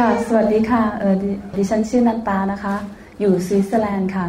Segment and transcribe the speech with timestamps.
[0.00, 1.24] ค่ะ สวัสดีค่ะ เออด
[1.56, 2.74] ดิฉันชื่อนันตานะคะ
[3.20, 4.26] อยู่สวิตเซอร์แลนด์ค่ะ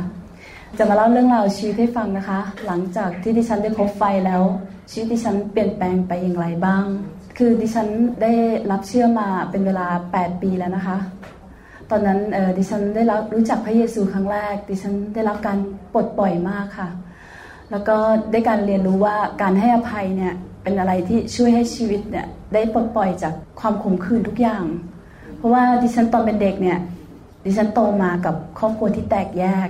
[0.78, 4.44] จะมาเล่าเรื่องราวชีวิตให้ฟังนะคะ หลังจากที่ดิฉันได้พบไฟแล้ว
[4.92, 6.86] ชีวิตดิฉันเปลี่ยนแปลงไปอย่างไรบ้าง
[7.38, 7.88] คือดิฉัน
[8.22, 8.34] ได้
[8.72, 10.98] รับเชื่อมาเป็นเวลา 8 ปีแล้วนะคะ
[11.90, 15.58] ตอนนั้นเออดิฉันได้รับรู้จักพระเยซูครั้งแรก ดิฉันได้รับการ
[15.94, 16.90] ปลดปล่อยมากค่ะ
[17.72, 17.98] แล้วก็
[18.32, 20.34] ได้การเรียนรู้ว่าการให้อภัยเนี่ย
[20.64, 24.66] เป็นอะไรที่ช่วยให้ชีวิตเนี่ยได้ปลดปล่อยจากความขมขื่นทุกอย่าง
[25.44, 26.80] ราะว่าดิฉันตอนเป็นเด็กเนี่ย
[27.46, 29.70] ดิฉันโตมากับครอบครัวที่แตกแยก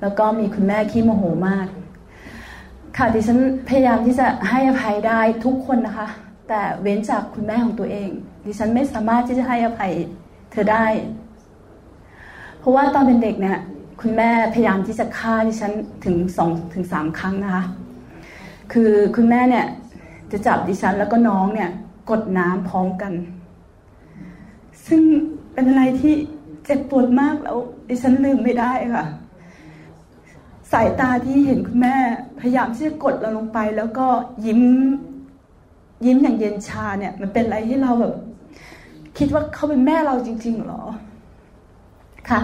[0.00, 1.66] แล้วก็มีคุณแม่ขี้โมโหมาก
[2.96, 3.38] ค่ะดิฉัน
[3.68, 6.08] พยายามที่จะให้อภัยได้ทุกคนนะคะ
[6.48, 8.10] แต่เว้นจากคุณแม่ของตัวเอง
[8.46, 9.92] ดิฉันไม่สามารถที่จะให้อภัย
[10.52, 10.86] เธอได้
[12.58, 13.58] เพราะว่าตอนเป็นเด็กเนี่ย
[14.00, 15.72] คุณแม่พยายามที่จะฆ่าดิฉัน
[16.04, 17.64] ถึงสองถึงสามครั้งนะคะ
[18.72, 19.66] คือคุณแม่เนี่ย
[20.32, 21.70] จะจับดิฉันแล้วก็น้องเนี่ย
[22.10, 23.12] กดน้ำพร้อมกัน
[24.88, 25.02] ซึ่ง
[25.52, 26.14] เป็นอะไรที่
[26.64, 27.56] เจ็บปวดมากแล้ว
[27.88, 29.04] ดิฉันลืมไม่ได้ค่ะ
[30.72, 31.96] สายตาที่เห็นคุณแม่
[32.40, 34.06] พยายามที่จะกดเราลงไป แล้วก็
[34.46, 34.60] ยิ้ม
[36.06, 38.14] ยิ้มอย่างเย็นชาเนี่ย มันเป็นอะไรที่เราแบบ
[39.18, 40.82] คิดว่าเขาเป็นแม่เราจริง ๆหรอ
[42.30, 42.40] ค่ะ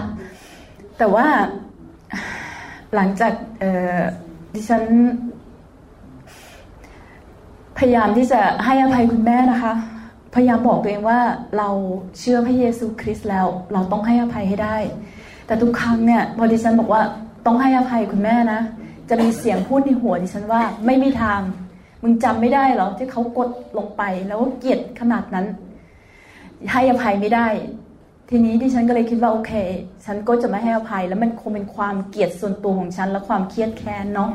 [0.97, 1.27] แต่ว่า
[2.95, 3.33] หลังจาก
[4.53, 4.83] ดิฉัน
[7.77, 9.73] พยายามที่จะให้อภัยคุณแม่นะคะ
[10.35, 11.19] พยายามบอกตัวเองว่า
[11.57, 11.69] เรา
[12.19, 14.77] เชื่อพระเยซูคริสต์แล้ว เราต้องให้อภัยให้ได้
[15.47, 17.01] แต่ทุกครั้งเนี่ยพอดิฉันบอกว่า
[17.45, 18.61] ต้องให้อภัยคุณแม่นะ
[19.09, 21.39] จะมีเสียงพูดในหัวดิฉันว่าไม่มีทาง
[22.03, 25.45] มึงจำไม่ได้หรอที่เขากดลงไปแล้วเกลียดขนาดนั้น
[26.71, 27.47] ให้อภัยไม่ได้
[28.29, 29.53] ทีนี้ดิฉันก็เลยคิดว่าโอเค
[30.05, 34.31] ฉันก็จะไม่ให้อภัย แล้วมันคงเป็นความเกลียดส่วนตัวของฉันและความเครียดแค้นเนาะ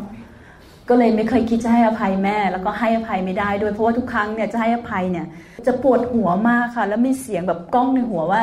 [0.90, 5.26] ก็เลยไม่เคยคิดจะให้อภัยแม่ แล้วก็ให้อภัยไม่ได้ด้วยเพราะว่าทุกครั้งเนี่ยจะให้อภัยเนี่ย
[5.66, 8.42] จะปวดหัวมากค่ะ แล้วมีเสียงแบบก้องในหัวว่า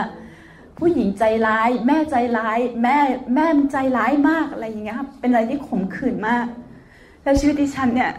[0.80, 2.98] ผู้หญิงใจร้าย แม่ใจร้าย แม่
[3.36, 6.45] แม่ใจร้ายมากอะไรอย่างเงี้ยครับเป็นอะไรที่ขมขื่นมาก
[7.23, 8.11] แล้วชีวิตดิฉันเนี่ย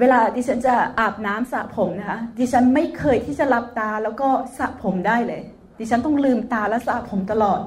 [0.00, 5.42] เวลาดิฉันจะอาบน้ำสระผมนะคะดิฉันไม่เคยที่จะหลับตาแล้วก็สระผมได้เลย
[5.78, 7.60] ดิฉันต้องลืมตาแล้วสระผมตลอด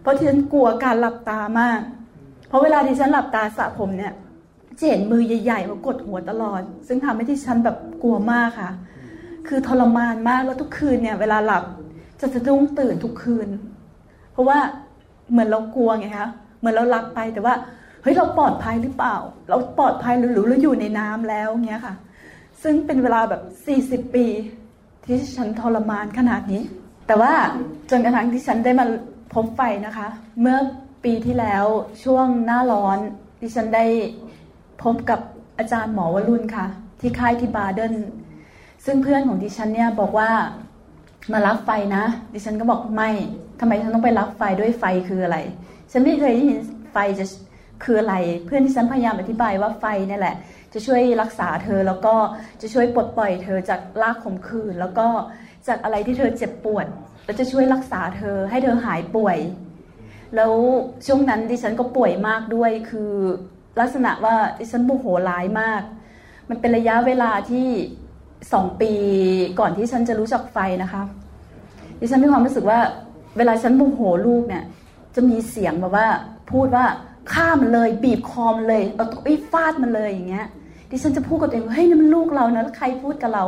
[0.00, 1.80] เพราะดิฉันกลัวการหลับตามาก
[2.48, 4.12] เพราะเวลาดิฉันหลับตาสระผมเนี่ย
[4.78, 8.70] จะเห็นมือใหญ่ๆมากดหัวตลอด ซึ่งทำให้ที่ฉันแบบกลัวมากค่ะ
[9.48, 11.64] คือทรมานมากแล้วทุกคืนเนี่ย เวลาหลับ
[12.20, 13.48] จะสะดุ้งตื่นทุกคืน
[14.32, 14.58] เพราะว่า
[15.30, 17.54] เหมือนเรากลัวไงคะเหมือนเราหลับไปแต่ว่า
[18.02, 19.16] เฮ้ยเราปลอดภัยหรือเปล่า
[19.48, 21.94] เราปลอดภัยหรือเราอยู่ในน้ำแล้วเงี้ยค่ะ
[22.62, 24.26] ซึ่งเป็นเวลาแบบสี่สิบปี
[25.04, 26.62] ที่ฉันทรมานขนาดนี้
[27.06, 27.32] แต่ว่า
[27.90, 28.86] จนกระทั่งที่ฉันได้มา
[29.34, 30.08] พบไฟนะคะ
[30.40, 30.56] เมื่อ
[31.04, 31.64] ปีที่แล้ว
[32.04, 32.98] ช่วงหน้าร้อน
[33.40, 33.84] ที่ฉันได้
[34.84, 35.20] พบกับ
[35.58, 36.66] อาจารย์หมอวรุณค่ะ
[37.00, 37.94] ที่ค่ายที่บาเดน
[38.84, 40.30] ซึ่งเพื่อนของดิฉันเนี่ยบอกว่า
[41.32, 43.10] มารับไฟนะ ดิฉันก็บอกไม่
[43.60, 45.38] ทำไมฉันต้องไปรับไฟด้วยไฟคืออะไร
[45.92, 46.58] ฉันไม่เคยได้ยิน
[46.92, 47.24] ไฟจะ
[47.84, 48.14] คืออะไร
[48.46, 50.36] เพื่อนที่ฉันพยายามอธิบายว่าไฟนี่แหละ
[50.72, 52.14] จะช่วยรักษาเธอแล้วก็
[52.60, 55.06] จะช่วยปลดปล่อยเธอจากลากขมขืนแล้วก็
[55.68, 56.86] จากอะไรที่เธอเจ็บปวด
[57.24, 59.38] แล้วจะช่วยรักษาเธอให้เธอหายป่วย
[60.36, 60.52] แล้ว
[61.06, 63.12] ช่วงนั้นดิฉันก็ป่วยมากด้วยคือ
[63.80, 65.82] ลักษณะว่าดิฉันโมโหร้ายมาก
[66.48, 67.68] มันเป็นระยะเวลาที่
[68.52, 68.92] สองปี
[69.58, 71.02] ก่อนที่ฉันจะรู้จักไฟนะคะ
[72.00, 72.80] ดิฉันมีความรู้สึกว่า
[73.36, 74.64] เวลาฉันโมโหลูกเนี่ย
[75.14, 76.08] จะมีเสียงแบบว่า
[76.52, 76.84] พูดว่า
[77.32, 80.46] ฆ่ามันเลย บีบคอมันเลยเอาตุ้ฟาดมันเลยอย่างเงี้ย
[80.90, 83.44] ดิฉันจะพูดกับตัวเองว่าเฮ้ยนี่มันลูกเรานะแล้วใครพูดกับเรา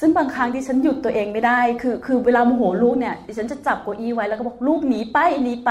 [0.00, 5.70] ซึ่งบางครั้งดิฉันหยุดตัวเองไม่ได้ คือคือเวลาโมโหลูกเนี่ยดิฉันจะจับโกอี้ไว้แล้วก็บอกลูกหนีไปหนีไป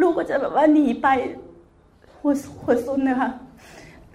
[0.00, 1.08] ลูกก็จะแบบว่าหนีไป
[2.22, 3.30] หัวหัวซุนนะคะ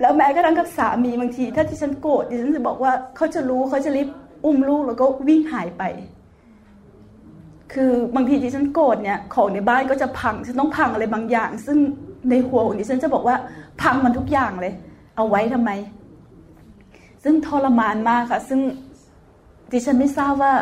[0.01, 4.09] แล้วแม้กระทั่งกับสามีบางที ถ้าที่ฉันโกรธดิฉันจะบอกว่าเขาจะรู้เขาจะรีบ
[4.45, 5.83] อุ้มลูกแล้วก็วิ่งหายไป
[7.73, 11.77] คือบางทีที่ฉันโกรธเนี่ยของในบ้านก็จะพังฉันต้องพังอะไรบางอย่าง ซึ่ง
[12.29, 13.35] ในหัวของดิฉันจะบอกว่า
[13.81, 14.73] พังมันทุกอย่างเลย
[15.15, 15.71] เอาไว้ทำไม
[17.23, 18.59] ซึ่งทรมานมากค่ะ ซึ่ง
[19.71, 20.53] ดิฉันไม่ทราบว่า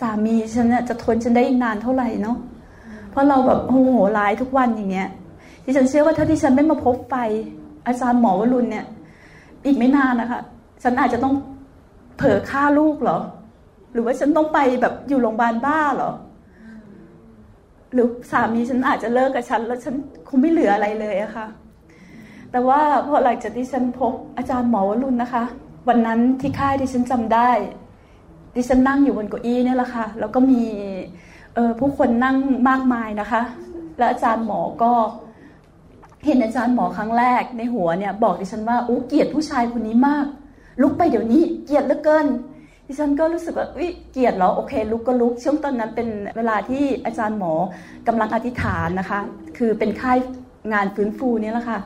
[0.00, 2.36] สามีฉันน่ะจะทนฉันได้อีกนานเท่าไหร่เนาะ
[3.10, 5.08] เพราะเราแบบโอ้โหร้ายทุกวันอย่างเงี้ย
[5.70, 7.14] ดิฉันเชื่อว่าถ้าที่ฉันไม่มาพบไฟ
[7.86, 8.86] อาจารย์หมอวรุณเนี่ย
[9.64, 10.40] อีกไม่นานนะคะ
[10.82, 11.34] ฉันอาจจะต้อง
[12.16, 13.18] เผลอฆ่าลูกเหรอ
[13.92, 16.12] หรือว่าฉันต้องไปแบบอยู่โรงพยาบาลบ้าเหรอ
[17.92, 19.94] หรือสามีฉันอาจจะเลิกกับฉัน แล้วฉัน
[20.28, 21.46] คงไม่เหลืออะไรเลยอะคะ่ะ
[22.50, 25.44] แต่ว่าพอหลังจากที่ฉันพบอาจารย์หมอวรุณนะคะ
[25.88, 27.50] วันนั้นที่ค่ายที่ฉันจำได้
[28.54, 30.62] ดิฉันนั่งอยู่บนเก้าอี้เนี่แหละค่ะ แล้วก็มี
[31.78, 32.36] ผู้คนนั่ง
[32.68, 33.42] มากมายนะคะ
[33.98, 34.92] และอาจารย์หมอก็
[36.24, 40.26] เห็นอาจารย์หมอครั้งแรกในหัวเนี่ยบอกดิฉันว่าอู้เกลียดผู้ชายคนนี้มาก
[40.82, 42.26] ลุกไปเดี๋ยวนี้เกลียดเหลือเกิน
[42.86, 47.52] ดิฉันก็รู้สึกว่าวิเกียดเหรอโอเค ลุกก็ลุก ช่วงตอนนั้นเป็นเวลาที่อาจารย์หมอ
[48.08, 49.20] กำลังอธิษฐานนะคะ
[49.58, 50.18] คือเป็นค่าย
[50.72, 51.78] งานฟื้นฟูนี่แหละค่ะ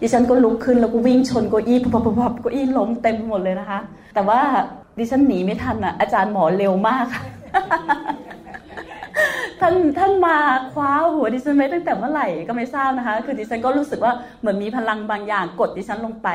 [0.00, 3.78] ดิฉันก็ลุกขึ้นแล้วก็วิ่งชนเก้าอี้พับพับพับเก้าอี้ล้มเต็มหมดเลยนะคะ
[4.14, 4.40] แต่ว่า
[4.98, 7.06] ดิฉันหนีไม่ทันอะอาจารย์หมอเร็วมาก
[9.60, 10.36] ท่านท่านมา
[10.72, 16.28] คว้าหัวดิฉันไว้ตั้งแต่เมื่อไหร่ก็ไม่ทราบนะคะ คือดิฉันก็รู้สึกว่าเหมือนมีพลังบางอย่างกดดิฉันลงไป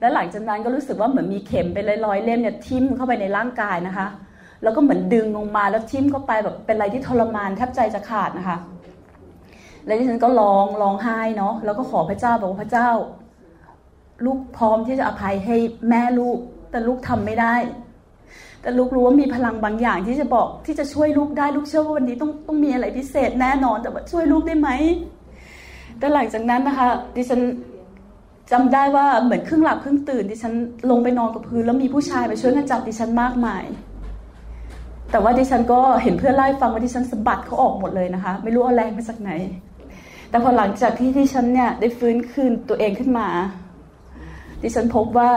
[0.00, 4.06] แล้วหลังจากนั้นก็รู้สึกว่าเหมือนมีเข็มไปร้อยๆเล่มเนี่ยทิ่มเข้าไปในร่างกายนะคะ
[4.62, 8.58] แล้วก็เหมือนดึงลงมาแล้วทิ่มเข้าไปแบบเป็นอะไรที่ทรมานแทบใจจะขาดนะคะ
[9.86, 12.88] แล้วดิฉันก็ร้องร้องไห้เนาะแล้วก็ขอพระเจ้าบอกว่าพระเจ้า
[14.24, 15.56] ลูกพร้อมที่จะอภัยให้
[15.90, 16.38] แม่ลูก
[16.70, 17.54] แต่ลูกทำไม่ได้
[18.66, 24.68] แต่ลูกรู้ว่ามีพลังบางอย่างที่จะบอกที่จะช่วยลูกได้ลูกเชื่อว่าวันนี้ต้องต้องมีอะไรพิเศษแน่นอน แต่ว่าช่วยลูกได้ไหม
[25.98, 27.40] แต่หลังจากนั้นนะคะ ดิฉัน
[28.52, 30.52] จำได้ว่าเหมือนครึ่งหลับครึ่งตื่น ดิฉัน
[30.90, 33.64] ลงไปนอนกับพื้นแล้วมีผู้ชายมาช่วยกันจับดิฉันมากมาย
[35.10, 39.30] แต่ว่าดิฉันก็เห็นเพื่อนไล่ฟังว่าดิฉันสะบัดเขาออกหมดเลยนะคะ ไม่รู้เอาแรงมาจากไหน
[40.30, 43.28] แต่พอหลังจากที่ดิฉันเนี่ยได้ฟื้นคืนตัวเองขึ้นมา
[44.62, 45.30] ดิฉันพบว่า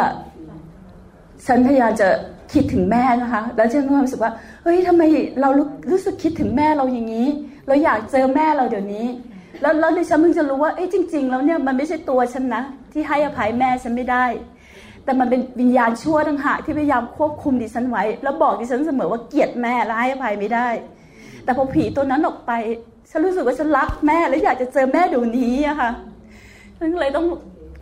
[1.48, 2.10] ฉันพยายามจะ
[2.54, 4.32] คิดถึงแม่นะคะ แล้วฉันก็รู้สึกว่า
[4.64, 5.04] เฮ้ยทำไม
[5.42, 5.50] เรา
[5.92, 7.28] รู้สึกคิดถึงแม่เราอย่างนี้
[7.68, 9.08] เราอยากเจอแม่เราเดี๋ยวนี้
[9.62, 12.62] แล้วแล้วดิฉันเพิ่งจะรู้ว่าเอ้ยจริง ๆ แล้วเนี่ยมันไม่ใช่ตัวฉันนะ
[12.94, 14.26] ที่ให้อภัยแม่ฉันไม่ได้
[15.04, 20.68] แต่มันเป็นวิญญาณชั่วต่างหากที่พยายามควบคุมดิฉันไว้ แล้วบอกดิฉันเสมอว่าเกลียดแม่และให้อภัยไม่ได้
[21.44, 22.52] แต่พอผีตัวนั้นออกไป
[23.12, 25.92] ฉันรู้สึกว่าฉันรักแม่และอยากจะเจอแม่เดี๋ยวนี้อะค่ะ
[26.78, 27.26] ฉันเลยต้อง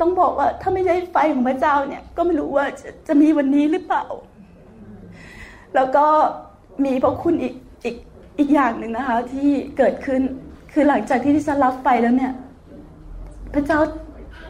[0.02, 4.04] ต้องบอกว่าถ้าไม่ใช่ไฟของพระเจ้าเนี่ยก็ไม่รู้ว่าจะจะมีวันนี้หรือเปล่า
[5.76, 6.06] แล้วก็
[6.86, 7.54] มีพระคุณอีก
[7.86, 7.96] อีก
[8.40, 10.22] อีกอย่างหนึ่งนะคะ ที่เกิดขึ้น
[10.74, 12.34] คือหลังจากที่ดิฉันรับไปแล้วเนี่ย
[13.54, 13.80] พระเจ้า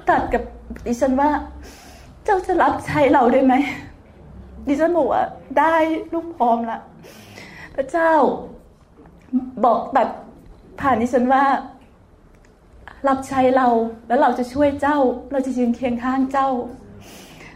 [0.09, 0.43] ตัดกับ
[0.87, 1.29] ดิฉันว่า
[2.25, 3.53] เจ้าจะรับใช้เราได้ไหม
[4.67, 5.23] ดิฉันบอกว่า
[5.59, 5.75] ได้
[6.13, 6.79] ลูกพร้อมละ
[7.75, 8.11] พระเจ้า
[9.65, 10.09] บอกแบบ
[10.81, 11.43] ผ่านดิฉันว่า
[13.07, 13.67] รับใช้เรา
[14.07, 14.97] แล้วเราจะช่วยเจ้า
[15.31, 16.49] เราจะยืนเคียงข้างเจ้า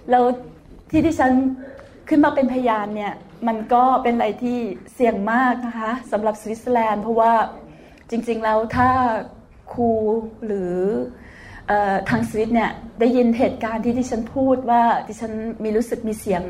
[0.09, 0.23] แล้ว
[0.89, 1.31] ที่ดิฉัน
[2.07, 3.13] ขึ้นมาเป็นพยานเนี่ย
[3.47, 4.59] มันก็เป็นอะไรที่
[4.93, 7.33] เสี่ยงมากนะคะสำหรับสวิตเซอร์แลนด์เพราะว่า
[8.09, 8.89] จริงๆแล้วถ้า
[9.73, 9.91] ครู
[10.45, 10.75] หรือ
[12.09, 15.31] ทางสวิตเนี่ยได้ยินเหตุการณ์ที่ที่ฉันพูดว่าที่ฉัน
[15.63, 16.43] มีรู้สึกมีเสียง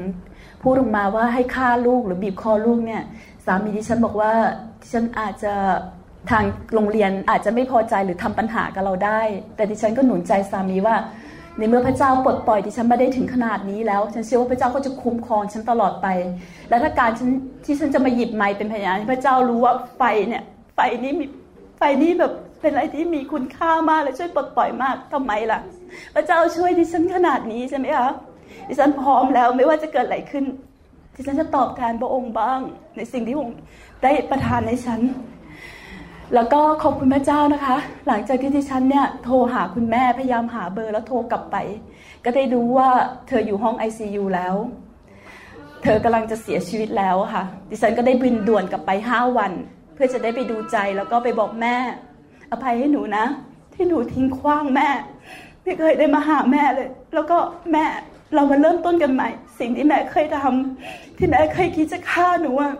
[0.64, 3.02] พูดออกมาว่าให้ฆ่าลูกหรือบีบคอลูกเนี่ย
[3.46, 4.34] สามีที่ฉันบอกว่า
[4.82, 5.54] ที่ฉันอาจจะ
[6.32, 9.22] ทางโรงเรียนอาจจะไม่พอใจหรือทำปัญหากับเราได้
[9.56, 10.96] แต่ที่ฉันก็หนุนใจสามีว่า
[11.58, 16.08] ในเมื่อพระเจ้าปลดปล่อยที่ฉันมาได้ถึงขนาดนี้แล้ว ฉันเชื่อว่าพระเจ้าก็จะคุ้มครองฉันตลอดไป
[16.70, 17.30] และถ้าการฉัน
[17.66, 20.44] ที่ฉันจะมาหยิบไม้เป็นพยานพระเจ้ารู้ว่าไฟเนี่ย
[20.76, 21.26] ไฟนี้มี
[21.78, 22.32] ไฟนี้แบบ
[22.62, 25.60] เป็นอะไรที่มีคุณค่ามากและช่วยปลดปล่อยมากทำไมล่ะ
[26.16, 28.10] พระเจ้าช่วยดิฉันขนาดนี้ใช่ไหมคะ
[28.68, 30.46] ดิฉันพร้อมแล้วไม่ว่าจะเกิดอะไรขึ้น
[31.16, 32.60] ดิฉันจะตอบแทนพระองค์บ้าง
[32.98, 33.58] ในสิ่งที่พระองค์
[34.04, 35.02] ได้ประทานในฉัน
[36.36, 37.76] แล้วก็ขอบคุณพระเจ้านะคะ
[38.08, 41.56] หลังจากที่ดิฉันเนี่ยโทรหาคุณแม่พยายามหาเบอร์แล้วโทรกลับไป
[42.26, 42.90] ก็ได้รู้ว่า
[43.28, 44.56] เธออยู่ห้อง ICU แล้ว
[45.84, 49.52] เธอกำลังจะเสียชีวิตแล้วค่ะ ดิฉันก็ได้บินด่วนกลับไปห้าวัน
[49.94, 51.76] เพื่อจะได้ไปดูใจแล้วก็ไปบอกแม่
[52.52, 53.26] อภัยให้หนูนะ
[53.74, 54.90] ที่หนูทิ้งขว้างแม่
[55.64, 57.38] ไม่เคยได้มาหาแม่เลย แล้วก็
[57.72, 57.86] แม่
[58.36, 59.30] เรามาเริ่มต้นกันใหม่
[59.60, 62.74] สิ่งที่แม่เคยทำที่แม่เคยคิดจะฆ่าหนูอะ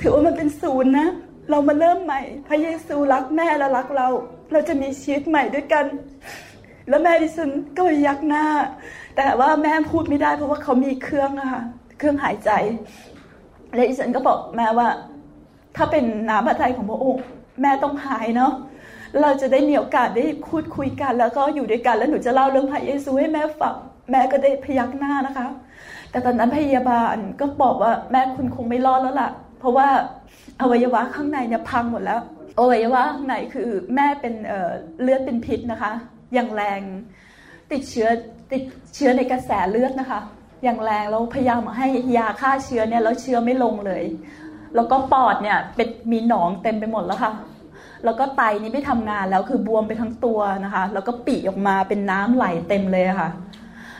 [0.00, 1.08] ถือว่ามันเป็นศูนย์นะ
[1.50, 4.08] เรามาเริ่มใหม่ พระเยซูรักแม่และรักเรา
[4.52, 5.86] เราจะมีชีวิตใหม่ด้วยกัน
[6.88, 8.44] แล้วแม่ดิฉันก็ยักหน้า
[9.16, 11.62] แต่ว่าแม่พูดไม่ได้เพราะว่าเขามีเครื่องอะค่ะ
[11.98, 12.50] เครื่องหายใจ
[13.74, 14.88] และดิฉันก็บอกแม่ว่า
[15.76, 17.24] ถ้าเป็นน้ำพระทัยของพระองค์
[17.62, 18.52] แม่ต้องหายเนาะ
[19.20, 23.76] เราจะได้มีโอกาสได้พูดคุยกัน แล้วก็อยู่ด้วยกัน แล้วหนูจะเล่าเรื่องพระเยซูให้แม่ฟัง
[24.10, 25.48] แม่ก็ได้พยักหน้านะคะ
[26.10, 29.30] แต่ตอนนั้นพยาบาลก็บอกว่าแม่คุณคงไม่รอดแล้วล่ะ
[29.62, 29.88] เพราะว่า
[30.60, 32.20] อวัยวะข้างในเนี่ยพังหมดแล้ว
[32.58, 35.92] อวัยวะข้างในคือแม่เป็นเเลือดเป็นพิษนะคะ
[36.34, 36.80] อย่างแรง
[37.72, 38.08] ติดเชื้อ
[38.52, 38.62] ติด
[38.94, 40.20] เชื้อในกระแสเลือดนะคะ
[40.64, 44.04] อย่างแรงเราพยายามให้ยาฆ่าเชื้อเนี่ยแล้วเชื้อไม่ลงเลย
[44.74, 47.32] แล้วก็ปอดเนี่ยเป็นมีหนองเต็มไปหมดแล้วค่ะ
[48.04, 53.28] แล้วก็ไตนี่ไม่ทำงานแล้วคือบวมไปทั้งตัวนะคะ แล้วก็ปีออกมาเป็นน้ำไหลเต็มเลยค่ะ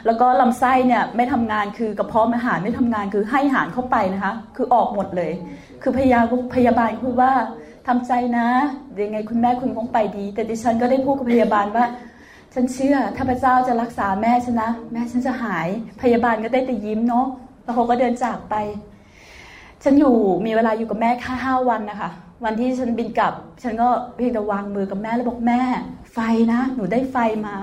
[0.07, 5.33] แล้วก็ลำไส้เนี่ยไม่ทำงานคือกระเพาะอาหารไม่ทำงานคือให้อาหารเข้าไปนะคะ คือออกหมดเลย
[5.83, 6.21] คือพยา
[6.55, 7.33] พยาบาลพูดว่า
[7.89, 8.47] ทำใจนะ
[9.05, 11.85] ยังไงคุณแม่คุณคงไปดี แต่ดิฉันก็ได้พูดกับพยาบาลว่า
[12.55, 15.69] ฉันเชื่อถ้าพระเจ้าจะรักษาแม่ฉันนะ แม่ฉันจะหาย
[16.03, 17.27] พยาบาลก็ได้แต่ยิ้มเนาะ
[17.65, 18.55] แล้วเขาก็เดินจากไป
[19.85, 20.15] ฉันอยู่
[20.47, 22.11] มีเวลาอยู่กับแม่แค่ห้าวันนะคะ
[22.45, 23.33] วันที่ฉันบินกลับ
[23.63, 25.61] ฉันก็เพียงแต่วางมือกับแม่แล้วบอกแม่
[26.13, 26.19] ไฟ
[26.53, 27.17] นะ หนูได้ไฟ
[27.47, 27.55] มา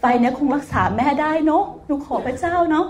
[0.00, 2.86] ไฟเนี้ยคงรักษาแม่ได้เนาะหนูขอพระเจ้าเนาะ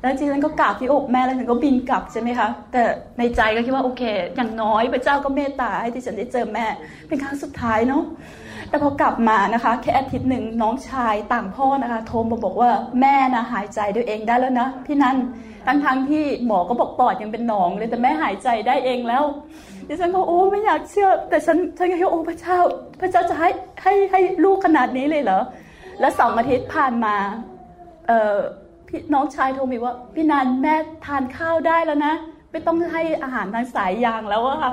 [0.00, 2.82] แล้วจริงๆก็กราบที่อกแม่แล้วฉันก็บินกลับใช่ไหมคะ แต่
[3.18, 4.02] ในใจก็คิดว่าโอเค
[4.36, 6.66] อย่างน้อยพระเจ้าก็เมตตาให้ที่ฉันได้เจอแม่
[7.08, 8.02] เป็นครั้งสุดท้ายเนาะ
[8.68, 12.70] แต่พอกลับมานะคะ แค่อาทิตย์หนึ่งน้องชายต่างพ่อนะคะ โทรมาบอกว่า
[13.00, 15.16] แม่นะหายใจด้วยเองได้แล้วนะพี่นัน
[15.66, 19.24] ทั้งทั้งที่หมอก็บอกปอดยังเป็นหนองเลยแต่แม่หายใจได้เองแล้ว
[19.88, 22.58] ดิฉันก็โอ้ไม่อยากเชื่อ แต่ฉันฉันก็คิดโอ้พระเจ้า
[23.00, 23.48] พระเจ้าจะให้
[23.82, 25.40] ให้ให้ลูกขนาดนี้เลยเหรอ
[26.00, 27.16] แล้วสองอาทิตย์ผ่านมา
[28.08, 28.36] เออ
[28.88, 30.74] พี่น้องชายโทรมาว่า พี่นันแม่
[31.06, 32.14] ทานข้าวได้แล้วนะ
[32.50, 34.72] ไม่ต้องให้อาหารทางสายยางแล้วอะค่ะ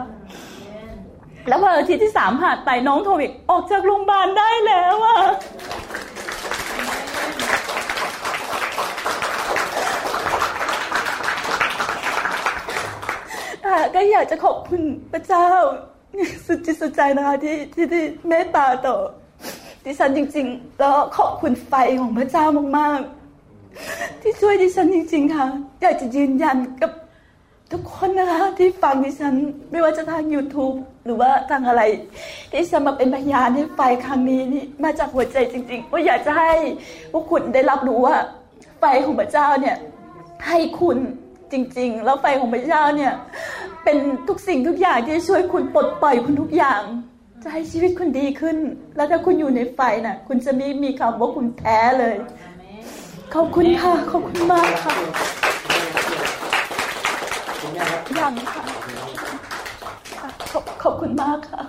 [1.47, 5.17] แล้วพออาทิตย์ที่สามผ่านไปน้องโทรอีกออกจากโรงพยาบาลได้แล้วอะ
[13.95, 15.47] ก็อยากจะขอบคุณพระเจ้า
[16.45, 18.95] สุดจิตสุดใจนะคะที่ที่ที่เมตตาต่อ
[19.85, 22.45] ดิฉันจริง ๆ แล้วขอบคุณไฟของพระเจ้า
[22.77, 25.47] มากๆ ที่ช่วยดิฉันจริง ๆ ค่ะ
[25.81, 26.91] อยากจะยืนยันกับ
[27.71, 29.33] ทุกคนนะคะ ที่ฟังดิฉัน
[29.71, 30.75] ไม่ว่าจะทาง YouTube
[31.05, 31.81] หรือว่าทางอะไร
[32.51, 36.51] ที่ฉันมาเป็นพยานให้ไฟครั้งนี้นี่มาจากหัวใจจริงๆว่าอยากจะให้
[37.11, 38.17] พวกคุณได้รับรู้ว่า
[38.79, 39.77] ไฟของพระเจ้าเนี่ย
[40.47, 40.97] ให้คุณ
[41.51, 43.13] จริง ๆ แล้วไฟของพระเจ้าเนี่ย
[43.83, 43.97] เป็น
[44.27, 46.81] ทุกสิ่งทุกอย่างที่ช่วยคุณปลดปล่อยคุณทุกอย่าง
[47.43, 48.57] จะให้ชีวิตคุณดีขึ้น
[48.95, 52.15] แล้วถ้าคุณอยู่ในไฟน่ะ คุณจะไม่มีคำว่าคุณแพ้เลย
[53.33, 54.93] ขอบคุณค่ะ ขอบคุณมากค่ะ
[58.19, 58.63] ยังค่ะ
[60.51, 61.61] ขอบขอบคุณมากค่ะ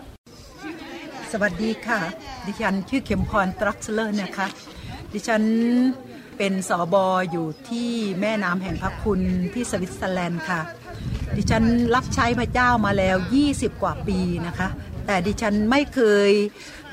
[1.32, 2.00] สวัสดีค่ะ
[2.46, 4.46] ดิฉันชื่อเข็มพรตรักเลอร์นะคะ
[5.14, 5.42] ดิฉัน
[6.38, 7.90] เป็นสอบออยู่ที่
[8.20, 9.20] แม่น้ำแห่งพระคุณ
[9.54, 10.60] ที่สวิตเซอร์แลนด์ค่ะ
[11.36, 11.64] ดิฉัน
[11.94, 13.16] รับใช้พระเจ้ามาแล้ว
[13.48, 14.68] 20 กว่าปีนะคะ
[15.06, 16.30] แต่ดิฉันไม่เคย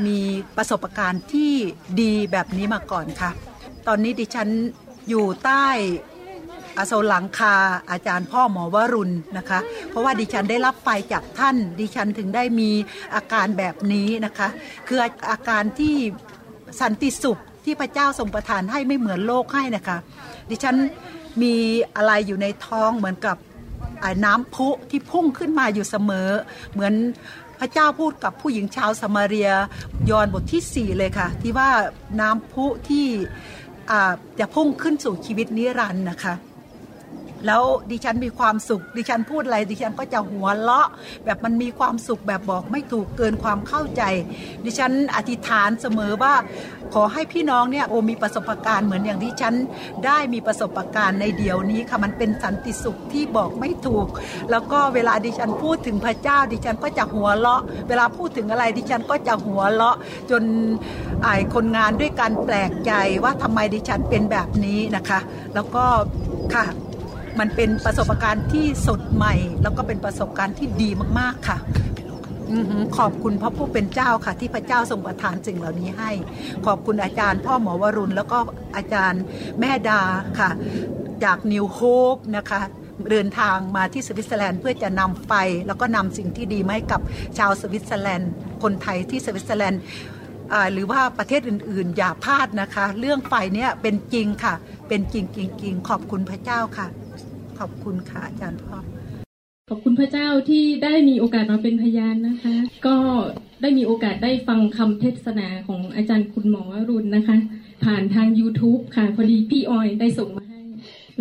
[0.06, 0.18] มี
[0.58, 1.54] ประสบการณ์ที่
[2.02, 3.32] ดีแบบนี้มาก่อนค่ะ
[3.88, 4.50] ตอนนี้ดิฉัน
[5.10, 5.66] อยู่ใต้
[6.78, 7.56] อาโซหลังคา
[7.92, 12.70] อาจารย์พ่อหมอวรุณนะคะ เพราะว่าดิฉันได้รับไฟจากท่าน ดิฉันถึงได้มี
[13.16, 14.48] อาการแบบนี้นะคะ
[14.88, 15.00] คือ
[15.32, 15.96] อาการที่
[16.82, 19.98] สันติสุขที่พระเจ้าทรงประทานให้ไม่เหมือนโลกให้นะคะ
[20.50, 20.76] ดิฉัน
[21.42, 21.56] มี
[21.96, 23.38] อะไรอยู่ในท้องเหมือนกับ
[24.26, 26.30] น้ำพุที่พุ่งขึ้นมาอยู่เสมอ
[26.74, 26.94] เหมือน
[27.64, 29.50] พระเจ้าพูดกับผู้หญิงชาวสมาเรีย
[30.10, 31.70] ยอนบทที่ 4 เลยค่ะ ที่ว่า
[32.20, 33.08] น้ำพุที่
[34.40, 36.34] จะพุ่งขึ้นสู่ชีวิตนิรันดร์นะคะ
[37.48, 40.88] แล้วดิฉันมีความสุข ดิฉันพูดอะไร ดิฉันก็จะหัวเราะ
[41.26, 44.04] แบบมันมีความสุขแบบบอกไม่ถูกเกินความเข้าใจ
[44.66, 46.34] ดิฉันอธิษฐานเสมอว่า
[46.94, 49.54] ขอให้พี่น้องเนี่ยโอมีประสบการณ์เหมือนอย่างที่ฉัน
[50.06, 54.08] ได้มีประสบการณ์ในเดียวนี้ค่ะมันเป็นสันติสุขที่บอกไม่ถูก
[54.52, 59.98] แล้วก็เวลาดิฉันพูดถึงพระเจ้า ดิฉันก็จะหัวเราะ เวลาพูดถึงอะไรดิฉันก็จะหัวเราะ
[60.32, 60.44] จน
[61.24, 62.92] ไอ้คนงานด้วยกันแปลกใจ
[63.24, 65.20] ว่าทำไมดิฉันเป็นแบบนี้นะคะ
[65.54, 65.86] แล้วก็
[66.54, 66.66] ค่ะ
[67.40, 69.34] มันเป็นประสบการณ์ที่สดใหม่
[69.64, 71.58] แล้วก็เป็นประสบการณ์ที่ดีมากๆค่ะ
[72.98, 76.12] ขอบคุณพระผู้เป็นเจ้าค่ะ ที่พระเจ้าทรงประทานสิ่งเหล่านี้ให้
[76.66, 78.38] ขอบคุณอาจารย์ พ่อหมอวรุณ แล้วก็
[78.76, 79.22] อาจารย์
[79.60, 80.02] แม่ดา
[80.40, 80.50] ค่ะ
[81.24, 82.62] จาก New Hope นะคะ
[83.12, 85.36] เดินทางมาที่สวิตเซอร์แลนด์เพื่อจะนำไป
[85.68, 87.02] แล้วก็นำสิ่งที่ดีมาให้กับ
[87.38, 88.32] ชาวสวิตเซอร์แลนด์
[88.64, 89.82] คนไทยที่สวิตเซอร์แลนด์
[90.74, 94.54] หรือว่าประเทศอื่นๆ อย่าพลาดนะคะ เรื่องไฟเนี่ยเป็นจริงค่ะ
[94.88, 96.88] เป็นจริงจริงๆขอบคุณพระเจ้าค่ะ
[97.62, 98.78] ขอบคุณค่ะอาจารย์พ่อ
[99.70, 102.56] ขอบคุณพระเจ้าที่ได้มีโอกาสมาเป็นพยานนะคะ
[102.88, 102.98] ก็
[103.62, 107.38] ได้มีโอกาสได้ฟังคำเทศนาของอาจารย์คุณหมอวรุณนะคะ
[107.84, 110.62] ผ่านทาง YouTube ค่ะ พอดีพี่ออยได้ส่งมาให้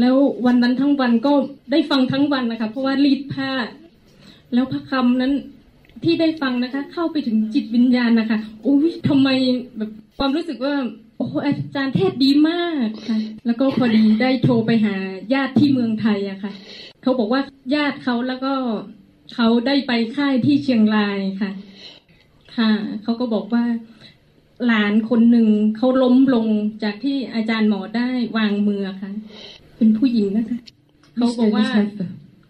[0.00, 0.16] แล้ว
[0.46, 1.32] วันนั้นทั้งวันก็
[1.72, 3.50] ได้ฟังทั้งวันนะคะ เพราะว่ารีดผ้า
[4.54, 5.32] แล้วพระคำนั้น
[6.04, 9.28] ที่ได้ฟังนะคะ เข้าไปถึงจิตวิญญาณนะคะโอ้ยทำไม
[9.76, 10.74] แบบความรู้สึกว่า
[11.20, 14.96] โอ้อาจารย์เทศดีมากค่ะ แล้วก็พอดีได้โทรไปหา
[15.34, 16.52] ญาติที่เมืองไทยอะค่ะ
[17.02, 17.40] เขาบอกว่า
[17.74, 18.54] ญาติเขาแล้วก็
[19.34, 21.50] เขาได้ไปค่ายที่เชียงรายค่ะ
[22.56, 22.70] ค่ะ
[23.02, 23.64] เขาก็บอกว่า
[24.66, 26.46] หลานคนหนึ่งเขาล้มลง
[26.82, 29.10] จากที่อาจารย์หมอได้วางมือค่ะ
[29.76, 30.58] เป็นผู้หญิงนะคะ
[31.16, 31.66] เขาบอกว่า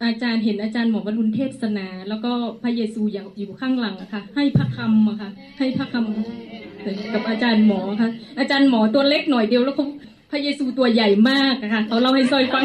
[0.05, 3.03] อาจารย์เห็นอาจารย์หมอวรุณเทศนา แล้วก็พระเยซู
[3.39, 6.70] อยู่ข้างหลังอะค่ะ ให้พระคำอะค่ะ ให้พระคำ
[7.13, 9.87] กับอาจารย์หมอค่ะ อาจารย์หมอตัวเล็กหน่อยเดียวแล้วเขา
[10.31, 12.65] พระเยซูตัวใหญ่มากะค่ะเขาเล่าให้ซอยฟัง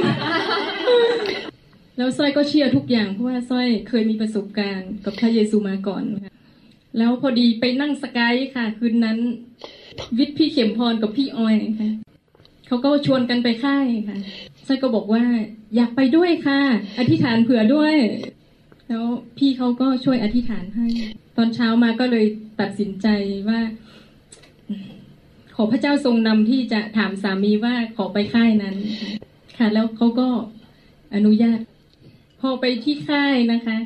[1.98, 6.32] แล้วสร้อยก็เชื่อทุกอย่างเพราะว่าสร้อยเคยมีประสบการณ์กับพระเยซูมาก่อนค่ะ
[6.98, 9.18] แล้วพอดีไปนั่งสกายค่ะ คืนนั้น
[10.18, 11.92] วิทย์พี่เข็มพรกับพี่ออยค่ะ
[12.68, 14.18] เขาก็ชวนกันไปค่ายค่ะ
[14.68, 15.24] สร้อยก็บอกว่า
[15.76, 16.60] อยากไปด้วยค่ะ
[17.00, 17.96] อธิษฐานเผื่อด้วย
[18.90, 19.06] แล้ว
[19.38, 20.88] พี่เขาก็ช่วยอธิษฐานให้
[21.38, 22.26] ตอนเช้ามาก็เลย
[22.62, 23.08] ตัดสินใจ
[23.50, 23.60] ว่า
[25.56, 28.76] ขอพระเจ้าทรงนำที่จะถามสามีว่าขอไปค่ายนั้น
[29.58, 30.28] ค่ะ แล้วเขาก็
[31.16, 31.60] อนุญาต
[32.42, 33.78] พอไปที่ค่ายนะคะ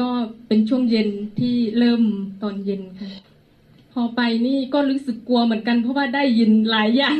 [0.00, 0.10] ก็
[0.48, 1.08] เป็นช่วงเย็น
[1.40, 2.02] ที่เริ่ม
[2.42, 3.10] ตอนเย็นค่ะ
[3.92, 7.18] พอไปนี่ก็รู้สึกกลัวเหมือนกัน เพราะว่าได้ยินหลายอย่าง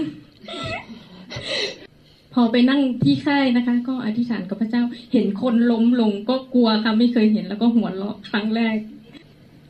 [2.35, 4.83] พอไปนั่งที่ค่ายนะคะ ก็อธิษฐานกับพระเจ้า
[5.13, 8.77] เห็นคนล้มลงก็กลัวค่ะไม่เคยเห็นแล้วก็หัวเราะครั้งแรก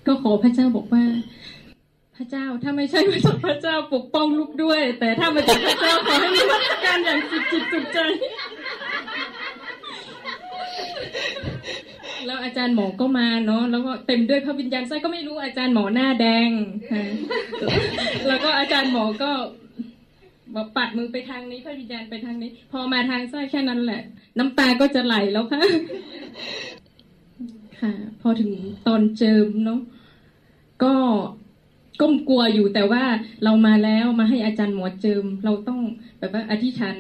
[0.07, 1.05] ก็ขอพระเจ้าบอกว่า
[2.21, 7.99] ระเจ้า ถ้าไม่ใช่มาจากพระเจ้าปกป้องลูกด้วย แต่ถ้ามาจากพระเจ้าขอให้มีมาตรการอย่างสุดจิตสุดใจ
[12.27, 16.51] แล้วอาจารย์หมอก็มาเนาะแล้วก็เต็มด้วยพระวิญญาณไส้ก็ไม่รู้อาจารย์หมอหน้าแดง
[18.27, 19.31] แล้วก็อาจารย์หมอก็
[20.55, 24.03] บอกปัดมือไปทางนี้พระวิญญาณไปทางนี้ พอมาทางไส้แค่นั้นแหละ
[24.39, 25.63] น้ำตาก็จะไหลแล้วค่ะ
[27.81, 28.51] ค่ะ พอถึง
[28.87, 29.81] ตอนเจิมเนาะ
[30.83, 30.95] ก็
[32.01, 33.05] ก้มกลัวอยู่แต่ว่า
[33.45, 35.81] เรามาแล้วมาให้อาจารย์หมอเจิม เราต้อง
[36.19, 36.97] แบบว่าอธิษฐาน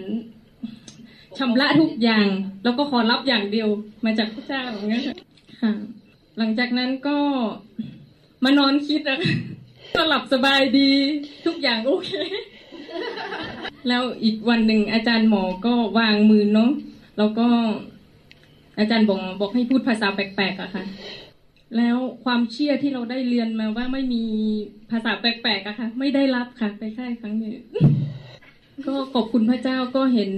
[1.38, 2.26] ชำระทุกอย่าง
[2.64, 3.68] แล้วก็ขอรับอย่างเดียว
[4.04, 5.04] มาจากพระเจ้าอย่างเงี้ย
[5.62, 5.72] ค่ะ
[6.38, 7.18] หลังจากนั้นก็
[8.44, 9.34] มานอนคิดอะค่ะ
[9.94, 10.90] ก็หลับสบายดี
[11.46, 12.10] ทุกอย่างโอเค
[13.88, 16.70] แล้วอีกวันหนึ่งอาจารย์หมอก็วางมือเนาะ
[17.18, 17.46] แล้วก็
[18.78, 20.84] อาจารย์บอกบอกให้พูดภาษาแปลกๆอะค่ะ
[21.76, 24.24] แล้วความเชื่อที่เราได้เรียนมาว่าไม่มี
[24.90, 27.54] ภาษาแปลกๆอะค่ะ ไม่ได้รับค่ะไปค่ายครั้งนี้
[28.86, 30.32] ก็ขอบคุณพระเจ้าก็เห็น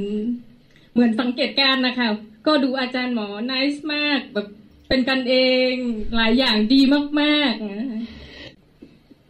[0.92, 2.08] เหมือนสังเกตการนะคะ
[2.46, 4.46] ก็ดูอาจารย์หมอ n น c e มากแบบ
[4.88, 5.34] เป็นกันเอ
[5.72, 5.74] ง
[6.16, 6.80] หลายอย่างดี
[7.20, 8.02] มากๆนะะ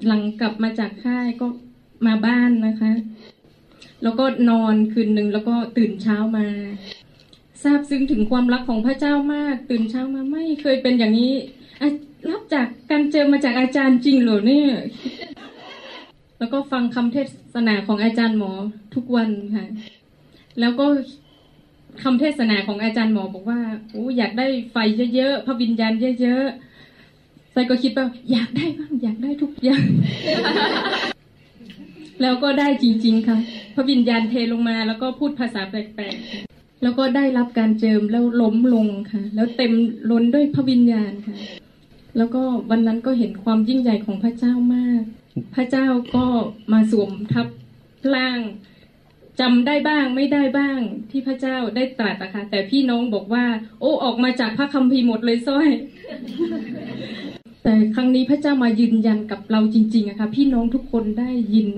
[0.07, 1.47] หลังกลับมาจากค่ายก็
[2.07, 2.93] มาบ้านนะคะ
[4.03, 6.47] แล้วก็นอนคืนหนึ่งแล้วก็ตื่นเช้ามา
[7.63, 11.35] ทราบซึ้งถึงความรักของพระเจ้ามาก ตื่นเช้ามาไม่เคยเป็นอย่างนี้
[12.31, 14.71] รับจากการเจอมาจากอาจารย์จริงเหรอเนี่ย
[16.39, 17.17] แล้วก็ฟังคำเท
[17.55, 18.53] ศนาของอาจารย์หมอ
[18.95, 19.67] ทุกวันค่ะ
[20.61, 20.87] แล้วก็
[22.03, 23.61] คำเทศนาของอาจารย์หมอบอกว่า
[23.91, 24.77] โอ้อยากได้ไฟ
[25.15, 29.87] เยอะๆพระวิญญาณเยอะๆใส่ก็คิดว่าอยากได้บ้างอยากได้ทุกอย่าง
[32.23, 33.39] แล้วก็ได้จริง ๆ ค่ะ
[33.75, 39.73] พระวิญญาณเทลงมา แล้วก็พูดภาษาแปลกๆ แล้วก็ได้รับการเจิมแล้วล้มลงค่ะ แล้วเต็ม
[40.11, 41.37] ล้นด้วยพระวิญญาณค่ะ
[42.17, 45.03] แล้วก็วันนั้นก็เห็นความยิ่งใหญ่ของพระเจ้ามาก
[45.55, 46.27] พระเจ้าก็
[46.73, 47.47] มาสวมทับ
[48.15, 48.41] ร่าง
[49.41, 50.79] จำได้บ้างไม่ได้บ้าง
[51.11, 53.45] ที่พระเจ้าได้ตรัสอะคะแต่พี่น้องบอกว่า
[53.81, 55.69] โอ้ออกมาจากพระคัมภีร์หมดเลยสร้อย
[57.63, 61.69] แต่ครั้งนี้พระเจ้ามายืนยันกับเราจริงๆอะค่ะพี่น้องทุกคนได้ยิน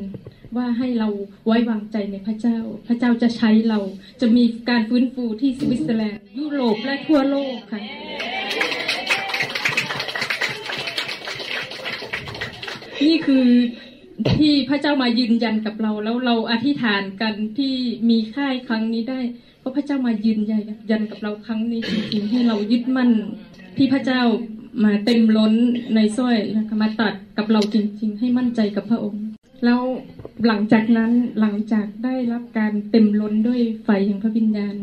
[0.57, 1.09] ว่าให้เรา
[1.47, 3.79] ไว้วางใจในพระเจ้า พระเจ้าจะใช้เรา
[4.21, 7.81] จะมีการฟื้นฟูที่สวิตเซอร์แลนด์ยุโรปและทั่วโลกค่ะ
[13.05, 13.47] นี่คือ
[14.37, 17.75] ที่พระเจ้ามายืนยันกับเรา แล้วเราอธิษฐานกันที่
[18.11, 19.21] มีค่ายครั้งนี้ได้
[19.61, 23.11] เพราะพระเจ้ามายืนยันยันกับเราครั้งนี้จริงๆให้เรายึดมั่น
[23.77, 24.23] ที่พระเจ้า
[24.85, 25.55] มาเต็มล้น
[25.95, 29.34] ในสร้อยนะคะมาตัดกับเราจริง ๆ ให้มั่นใจกับพระองค์
[29.65, 29.81] แล้ว
[30.47, 34.75] หลังจากนั้นหลังจากได้รับการเต็มล้นด้วยไฟแห่งพระวิญญาณ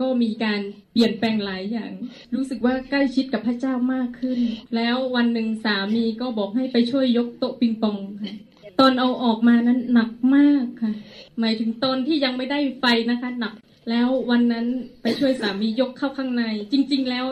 [0.00, 0.60] ก็มีการ
[0.92, 1.92] เปลี่ยนแปลงหลายอย่าง
[2.34, 4.38] รู้สึกว่าใกล้ชิดกับพระเจ้ามากขึ้น
[4.76, 8.36] แล้ววันหนึ่งสามีก็บอกให้ไปช่วยยกโต๊ะปิงปองค่ะ
[8.80, 10.92] ตอนเอาออกมานั้นหนักมากค่ะ
[11.40, 13.54] หมายถึงตอนที่ยังไม่ได้ไฟนะคะหนัก
[13.90, 14.66] แล้ววันนั้น
[15.02, 17.26] ไปช่วยสามียกเข้าข้างใน จริง ๆ แล้ว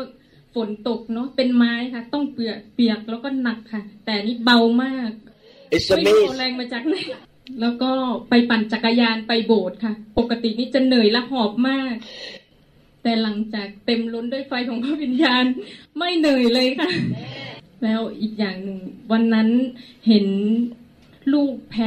[0.54, 5.10] ฝนตกเนาะเป็นไม้ค่ะ ต้องเปียกเปียกแล้วก็หนักค่ะ แต่นี่เบามาก
[5.74, 6.38] It's ไม่รู้เอา amazing.
[6.38, 6.94] แรงมาจากไหน
[7.60, 7.90] แล้วก็
[8.28, 11.94] ไปปั่นจักรยานไปโบสถ์ค่ะ ปกตินี่จะเหนื่อยและหอบมาก
[13.02, 15.44] แต่หลังจากเต็มล้นด้วยไฟของพระวิญญาณ
[15.98, 16.90] ไม่เหนื่อยเลยค่ะ
[17.82, 18.78] แล้วอีกอย่างหนึ่ง
[19.12, 19.48] วันนั้น
[20.08, 20.26] เห็น
[21.32, 21.82] ลูกแพร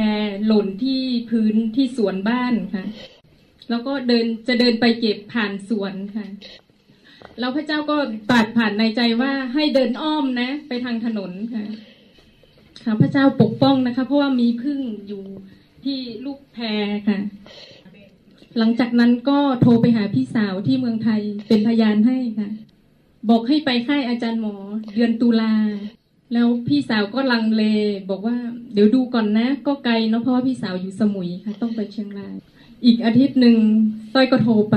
[0.46, 2.84] หล่นที่พื้นที่สวนบ้านค่ะ
[3.70, 6.26] แล้วก็เดินจะเดินไปเก็บผ่านสวนค่ะ
[7.38, 7.96] แล้วพระเจ้าก็
[8.30, 11.64] ตรัสผ่านในใจว่าให้เดินอ้อมนะ ไปทางถนนค่ะ
[12.84, 15.22] ค่ะพระเจ้าปกป้องนะคะ เพราะว่ามีพึ่งอยู่
[15.84, 16.64] ที่ลูกแพร
[17.08, 17.18] ค่ะ
[18.58, 22.50] หลังจากนั้นก็โทรไปหาพี่สาวที่เมืองไทยเป็นพยานให้ค่ะ
[23.30, 24.54] บอกให้ไปค่ายอาจารย์หมอ
[24.94, 25.54] เดือนตุลา
[26.32, 27.62] แล้วพี่สาวก็ลังเล
[28.10, 28.36] บอกว่า
[28.72, 32.34] เดี๋ยวดูก่อนนะ ก็ไกลเนาะเพราะว่าพี่สาวอยู่สมุยค่ะ ต้องไปเชียงราย
[32.84, 33.56] อีกอาทิตย์หนึ่ง
[34.14, 34.76] ต้อยก็โทรไป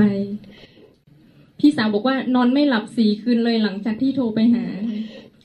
[1.59, 4.63] พี่สาวบอกว่านอนไม่หลับสี่คืนเลยหลังจากที่โทรไปหา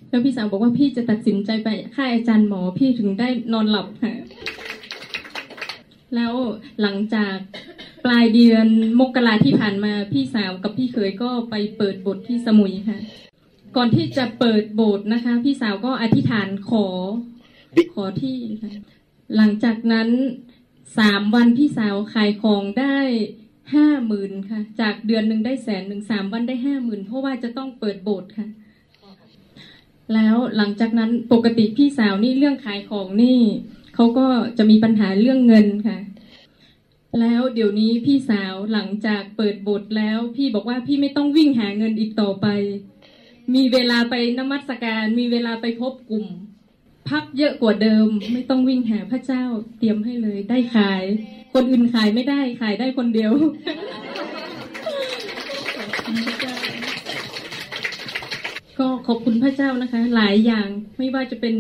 [0.09, 4.14] แล้วพี่สาวบอกว่าพี่จะตัดสินใจไปค่ายอาจารย์หมอพี่ถึงได้นอนหลับค่ะ
[6.14, 6.35] แล้ว
[6.81, 7.37] หลังจาก
[8.05, 8.66] ปลายเดือน
[9.01, 12.99] มกราที่ผ่านมาพี่สาวกับพี่เขยก็ไปเปิดบทที่สมุยค่ะ
[13.77, 16.87] ก่อนที่จะเปิดโบสถ์นะคะ พี่สาวก็อธิษฐานขอ
[17.92, 18.75] ขอที่ค่ะ
[19.37, 20.09] หลังจากนั้น
[20.99, 22.99] สามวันพี่สาวขายของได้
[23.75, 28.49] ห้าหมื่นค่ะ จากเดือนหนึ่งได้แสนหนึ่งสามวันได้ห้าหมื่นเพราะว่าจะต้องเปิดโบสถ์ค่ะ
[30.14, 33.40] แล้วหลังจากนั้นปกติพี่สาวนี่เรื่องขายของนี่
[33.94, 34.27] เขาก็
[34.59, 35.99] จะมีปัญหาเรื่องเงินค่ะ
[37.21, 42.47] แล้วเดี๋ยวนี้พี่สาวหลังจากเปิดบสถ์แล้ว พี่บอกว่าพี่ไม่ต้องวิ่งหาเงินอีกต่อไป
[43.55, 46.27] มีเวลาไปนมัสการ มีเวลาไปพบกลุ่ม
[47.09, 49.44] พักเยอะกว่าเดิม ไม่ต้องวิ่งหาพระเจ้า
[49.79, 51.05] เตรียมให้เลย ได้ขาย
[51.55, 53.33] คนอื่นขายไม่ได้ขายได้คนเดียว
[58.79, 61.55] ก็ขอบคุณพระเจ้านะคะ หลายอย่างไม่ว่าจะเป็น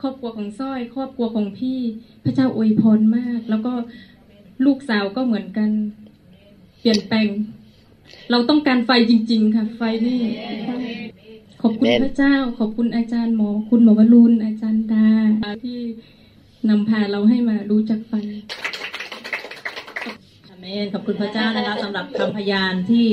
[0.00, 1.78] ครอบครัวของสร้อย ครอบครัวของพี่
[2.24, 3.72] พระเจ้าอวยพรมาก แล้วก็
[4.64, 5.70] ลูกสาวก็เหมือนกัน
[6.80, 7.28] เปลี่ยนแปลง
[8.30, 10.20] เราต้องการไฟจริง ๆ ค่ะ ไฟนี่
[11.62, 15.08] ขอบคุณพระเจ้า ขอบคุณอาจารย์หมอ คุณหมอวรุณอาจารย์ดา
[15.64, 15.80] ที่
[16.68, 18.12] นำพาเราให้มารู้จักไฟ
[20.48, 23.08] อาเมนขอบคุณพระเจ้านะคะสำหรับคำพยานที่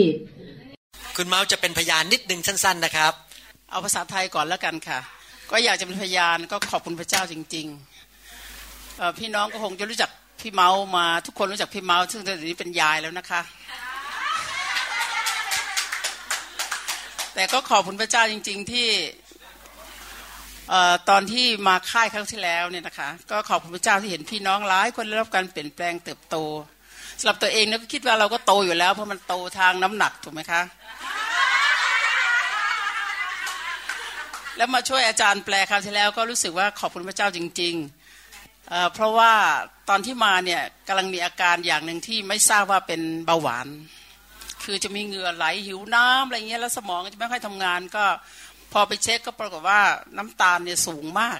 [1.17, 3.13] คุณเมาส์จะเป็นพยานนิดนึงสั้น ๆ นะครับ
[3.71, 4.99] เอาภาษาไทยก่อนแล้วกันค่ะ
[5.51, 10.09] ก็อยากจะเป็นพยานก็ขอบคุณพระเจ้าจริงๆพี่น้องก็คงจะรู้จัก
[10.41, 13.41] พี่เมาส์มาทุกคนรู้จักพี่เมาส์ซึ่งตอนนี้เป็นยายแล้วนะคะ
[17.33, 18.87] แต่ก็ขอบคุณพระเจ้าจริง ๆที่
[21.09, 26.35] ตอนที่มาค่ายครั้งที่แล้วเนี่ยนะคะ ก็ขอบคุณพระเจ้าที่เห็นพี่น้องหลายคนได้รับการเปลี่ยนแปลงเติบโต
[27.19, 30.61] สำหรับตัวเองเนี่ยก็คิดว่าเราก็โตอยู่แล้วเพราะมันโตทางน้ำหนักถูกไหมคะ
[34.57, 39.33] แล้วมาช่วยอาจารย์แปลคราวที่แล้วก็รู้สึกว่าขอบคุณพระเจ้าจริงๆเเพราะว่า
[39.89, 43.67] ตอนที่มาเนี่ยกำลังมีอาการอย่างหนึ่งที่ไม่ทราบว่าเป็นเบาหวาน
[44.63, 48.05] คือจะมีเหงื่อไหลหิวน้ำอะไรเงี้ยแล้วสมองจะไม่ค่อยทำงานก็
[48.73, 49.81] พอไปเช็คก็ปรากฏว่า
[50.17, 51.39] น้ำตาลเนี่ยสูงมาก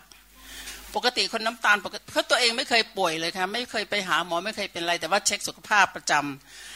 [0.95, 6.13] ปกติคนน้ำตาลปกติเพราตัวเองไม่เคยป่วยเลยค่ะไม่เคยไปหาหมอไม่เคยเป็นอะไร แต่ว่าเช็คสุขภาพประจ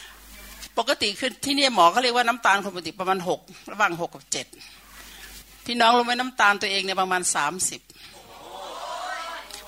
[0.07, 3.39] ำปกติคือที่นี่หมอเขาเรียกว่าน้ำตาลคนปกติประมาณหก
[3.71, 4.47] ระหว่างหกกับเจ็ด
[5.65, 7.81] พี่น้องรู้ไหมน้ำตาลตัวเองเนี่ยประมาณสามสิบ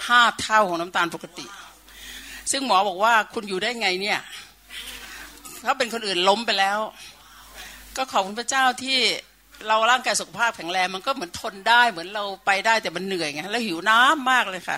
[0.08, 1.46] ห้าเท่าของน้ำตาลปกติ
[2.52, 4.20] ซึ่งหมอบอกว่าคุณอยู่ได้ไงเนี่ย
[5.66, 6.80] ถ้าเป็นคนอื่นล้มไปแล้ว
[7.98, 9.00] ก็ขอบคุณพระเจ้าที่
[9.68, 14.78] เราร่างกายสุขภาพแข็งแรงมันก็เหมือนทนได้เหมือนเราไปได้แต่มันเหนื่อยไงแล้วหิวน้ำมากเลยค่ะ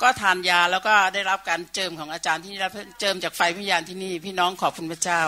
[0.00, 5.22] ก็ทานยาแล้วก็ได้รับการเจิมของอาจารย์ที่นี่รับเจิมจากไฟพิญญาณที่นี่ พี่น้องขอบคุณพระเจ้า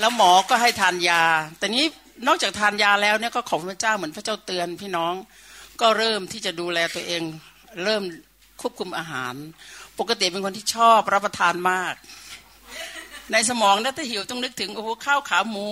[0.00, 1.22] แล้วหมอก็ให้ทานยา
[1.58, 1.84] แต่นี้
[2.26, 5.14] นอกจากทานยาแล้วเนี่ยก็ขอบพระเจ้าเหมือนพระเจ้าเตือนพี่น้อง
[5.80, 7.22] ก็เริ่มที่จะดูแลตัวเอง
[7.84, 8.02] เริ่ม
[8.60, 9.34] ควบคุมอาหาร
[9.98, 11.94] ปกติเป็นคนที่ชอบรับประทานมาก
[13.32, 15.68] ในสมองนะถ้าหิวต้องนึกถึงโอ้โหข้าวขาหมู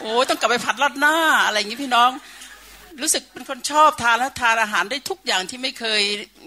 [0.00, 1.16] โอ้ต้องกลับไปผัดราดหน้า
[1.46, 2.10] อะไรอย่างนี้พี่น้อง
[3.00, 6.02] รู้สึกเป็นคนชอบทานและทานอาหารได้ทุกอย่างที่ไม่เคย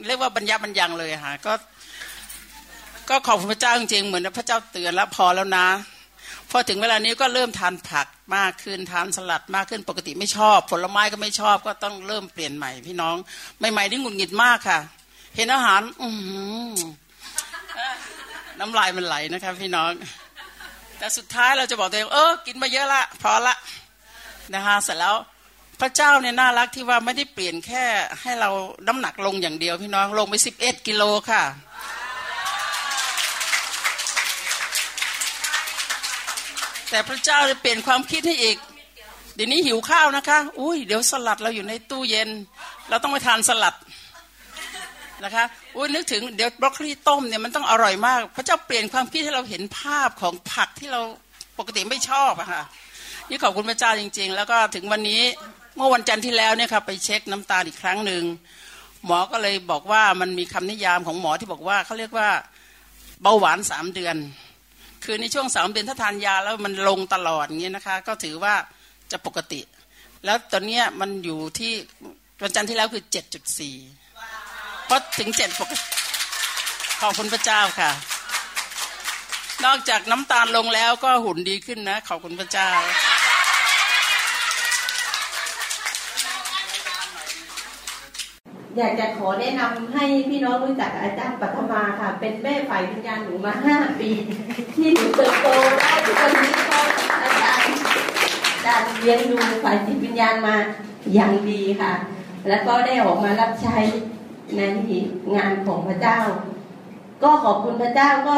[0.06, 1.54] เรียกว่าบรรยาบรรยังเลยค่ะก็
[3.10, 5.68] ก็ขอบพระเจ้าจริงๆเหมือนพระเจ้าเตือนแล้วพอแล้วนะ
[6.58, 13.16] อถึงเวลานี้ก็เริ่มทานผักมากขึ้นทานสลัดมากขึ้นปกติไม่ชอบ ผลไม้ก็ไม่ชอบก็ต้องเริ่มเปลี่ยนใหม่พี่น้อง
[13.60, 14.80] ใหม่ๆนี่หงุดหงิดมากค่ะ
[15.36, 16.08] เห็นอาหาร อื
[18.60, 19.92] น้ำลายมันไหลนะคะพี่น้อง
[20.98, 23.56] แต่สุดท้ายเราจะบอกตัวเองเออกินมาเยอะละพอละ
[24.54, 25.16] นะคะเสร็จแล้ว
[25.82, 27.86] พระเจ้าเนี่ยน่ารักที่ว่าไม่ได้เปลี่ยนแค่
[28.22, 28.50] ให้เรา
[28.88, 31.44] น้ำหนักลงอย่างเดียวพี่น้องลงไปสิบเอ็ดกิโลค่ะ
[36.90, 38.58] แต่พระเจ้าจะเปลี่ยนความคิดให้อีก
[39.36, 42.30] เดี๋ยวนี้หิวข้าวนะคะ อุ้ยเดี๋ยวสลัดเราอยู่ในตู้เย็น
[42.90, 43.76] เราต้องไปทานสลัด
[45.24, 45.46] นะคะ
[45.76, 51.02] อุ้ยนึกถึงเดี๋ยวบรอกโคลีต้มเนี่ยมันต้องอร่อยมาก พระเจ้าเปลี่ยนความคิดให้เราเห็นภาพของผักที่เรา
[51.60, 52.64] ปกติไม่ชอบอะค่ะ
[53.30, 55.22] นี่ขอบคุณพระเจ้าจริง ๆ แล้วก็ถึงวันนี้
[55.76, 58.24] เมื่อวันจันทร์ที่แล้วเนี่ยค่ะไปเช็คน้ำตาลอีกครั้งหนึ่ง
[59.06, 62.30] หมอก็เลยบอกว่ามันมีคำนิยามของหมอที่บอกว่าเขาเรียกว่า
[63.22, 64.16] เบาหวานสามเดือน
[65.06, 68.56] คือในช่วงสามเดือนถ้าทานยาแล้วมันลงตลอดอย่างนี้นะคะ ก็ถือว่า
[69.12, 69.62] จะปกติ
[70.26, 71.74] แล้วตอนเนี้ยมันอยู่ที่
[72.42, 73.76] วันจันทร์ที่แล้วคือเจ็ดจุดสี่
[74.90, 75.86] พราะถึงเจ็ดปกติ
[77.02, 77.92] ขอบคุณพระเจ้าค่ะ
[79.66, 82.70] นอกจากน้ำตาลลงแล้วก็หุ่นดีขึ้นนะ ขอบคุณพระเจ้า
[88.78, 94.12] อยากจะขอแนะนำให้พี่น้องรู้จักอาจารย์ปัทมาค่ะ เป็นแม่ฝ่ายวิญญาณหนูมาห้าปี
[94.76, 95.48] ที่หนูเติบโต
[95.80, 96.80] ได้ทุกวันนี้ก็
[97.24, 97.76] อาจารย์
[98.54, 100.56] อาจารย์เลี้ยงดูฝ่ายจิตวิญญาณมา
[101.14, 101.94] อย่างดีค่ะ
[102.48, 103.78] แล้วก็ได้ออกมารับใช้
[104.58, 104.62] ใน
[105.36, 106.20] งานของพระเจ้า
[107.24, 108.36] ก็ขอบคุณพระเจ้าก็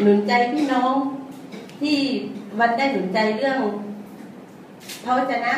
[0.00, 0.94] หนุนใจพี่น้อง
[1.80, 1.98] ที่
[2.58, 3.58] วันได้หนุนใจเรื่อง
[5.04, 5.54] พระวจนะ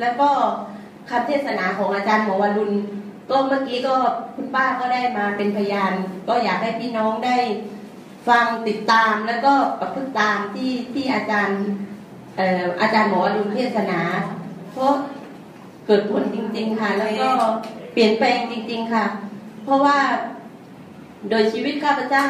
[0.00, 0.28] แล้วก็
[1.10, 2.72] คำเทศนาของอาจารย์หมอวรุณ
[3.28, 3.96] ก็เมื่อกี้ก็
[4.34, 5.92] คุณป้าก็ได้มาเป็นพยาน
[6.28, 7.36] ก็อยากให้พี่น้องได้
[8.28, 11.60] ฟังติดตามแล้วก็ประพฤติตามที่ที่อาจารย์
[12.36, 14.00] เอ่ออาจารย์หมอดุลเทศนา
[14.72, 14.92] เพราะ
[15.86, 17.28] เกิดผลจริง ๆ ค่ะ แล้วก็
[17.92, 19.04] เปลี่ยนแปลงจริง ๆ ค่ะ
[19.64, 19.98] เพราะว่า
[21.30, 22.26] โดยชีวิตข้าพเจ้า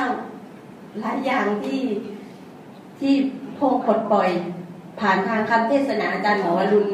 [1.00, 1.80] หลายอย่างที่
[3.00, 3.14] ที่
[3.58, 4.30] พงปลดปล่อย
[5.00, 6.88] ผ่านทางคำเทศนาอาจารย์หมอวรุณ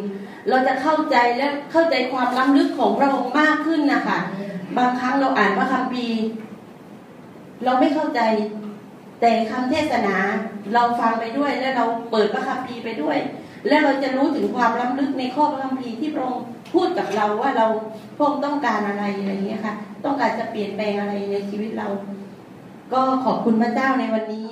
[0.49, 4.19] เราจะเข้าใจและเข้าใจความล้ำลึกของพระองค์มากขึ้นนะคะ
[4.79, 6.21] บางครั้งเราอ่านพระคัมภีร์
[7.65, 8.21] เราไม่เข้าใจ
[9.21, 10.17] แต่คำเทศนา
[10.75, 13.17] เราฟังไปด้วยและเราเปิดพระคัมภีร์ไปด้วย
[13.69, 17.67] และเราจะรู้ถึงความล้ำลึกในข้อพระคัมภีร์ที่พระองค์พูดกับเราว่าเรา
[18.17, 19.75] พระองค์ต้องการอะไรอะไรอย่างเงี้ยค่ะ
[20.05, 21.89] ต้องการจะเปลี่ยนแปลงอะไรในชีวิตเรา
[22.93, 24.47] ก็ขอบคุณพระเจ้าในวันนี้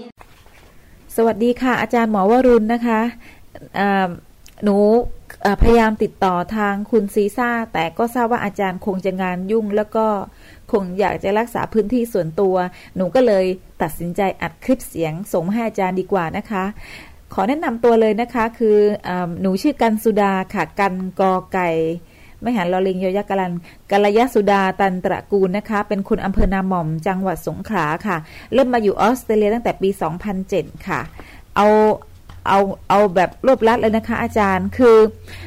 [1.16, 3.00] สวัสดีค่ะ อาจารย์หมอวรุณนะคะ
[4.64, 4.76] หนู
[5.62, 10.06] พยายามติดต่อทางคุณซีซ่า แต่ก็ทราบว่าอาจารย์คงจะงานยุ่ง แล้วก็
[10.72, 12.56] คงอยากจะรักษาพื้นที่ส่วนตัว
[12.96, 13.44] หนูก็เลย
[13.82, 16.64] ตัดสินใจอัดคลิปเสียงส่งให้อาจารย์ดีกว่านะคะ
[17.34, 21.70] ขอแนะนำตัวเลยนะคะคืออหนูชื่อกันสุดาค่ะกันกอไก่
[22.42, 23.52] ไม่หันลอลิงยยักกลัน
[23.90, 28.16] กัลยสุดาตันตระกูลนะคะ เป็นคนอำเภอนาหม่อมจังหวัดสงขลาค่ะ
[28.52, 29.88] เริ่มมาอยู่ออสเตรเลียตั้งแต่ปี
[30.38, 31.00] 2007 ค่ะ
[31.56, 31.66] เอา
[32.48, 34.96] เอาเอาแบบรวบลัดเลยนะคะ อาจารย์คือ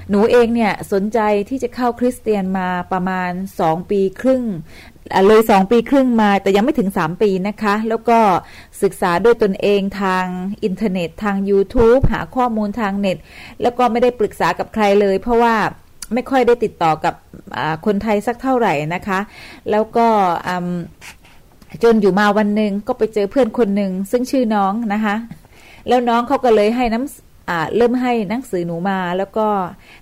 [0.10, 4.44] หนูเองเนี่ยสนใจที่จะเข้าคริสเตียนมาประมาณ2ปีครึ่ง
[5.28, 8.20] เลยสองปีครึ่งมาแต่ยังไม่ถึง3ปีนะคะ แล้วก็
[8.84, 10.26] ศึกษาด้วยตนเองทาง
[10.64, 13.18] อินเทอร์เน็ตทาง YouTube หาข้อมูลทางเน็ต
[13.62, 15.56] แล้วก็ไม่ได้ปรึกษากับใครเลย เพราะว่า
[16.14, 17.14] ไม่ค่อยได้ติดต่อกับ
[17.86, 19.20] คนไทยสักเท่าไหร่นะคะ
[19.72, 20.08] แล้วก็
[21.84, 25.16] จนอยู่มาวันหนึ่งก็ไปเจอเพื่อนคนหนึ่งซึ่งชื่อน้องนะคะ
[25.88, 29.48] แล้วน้องเขาก็เลยให้น้ำเริ่มให้หนังสือหนูมา แล้วก็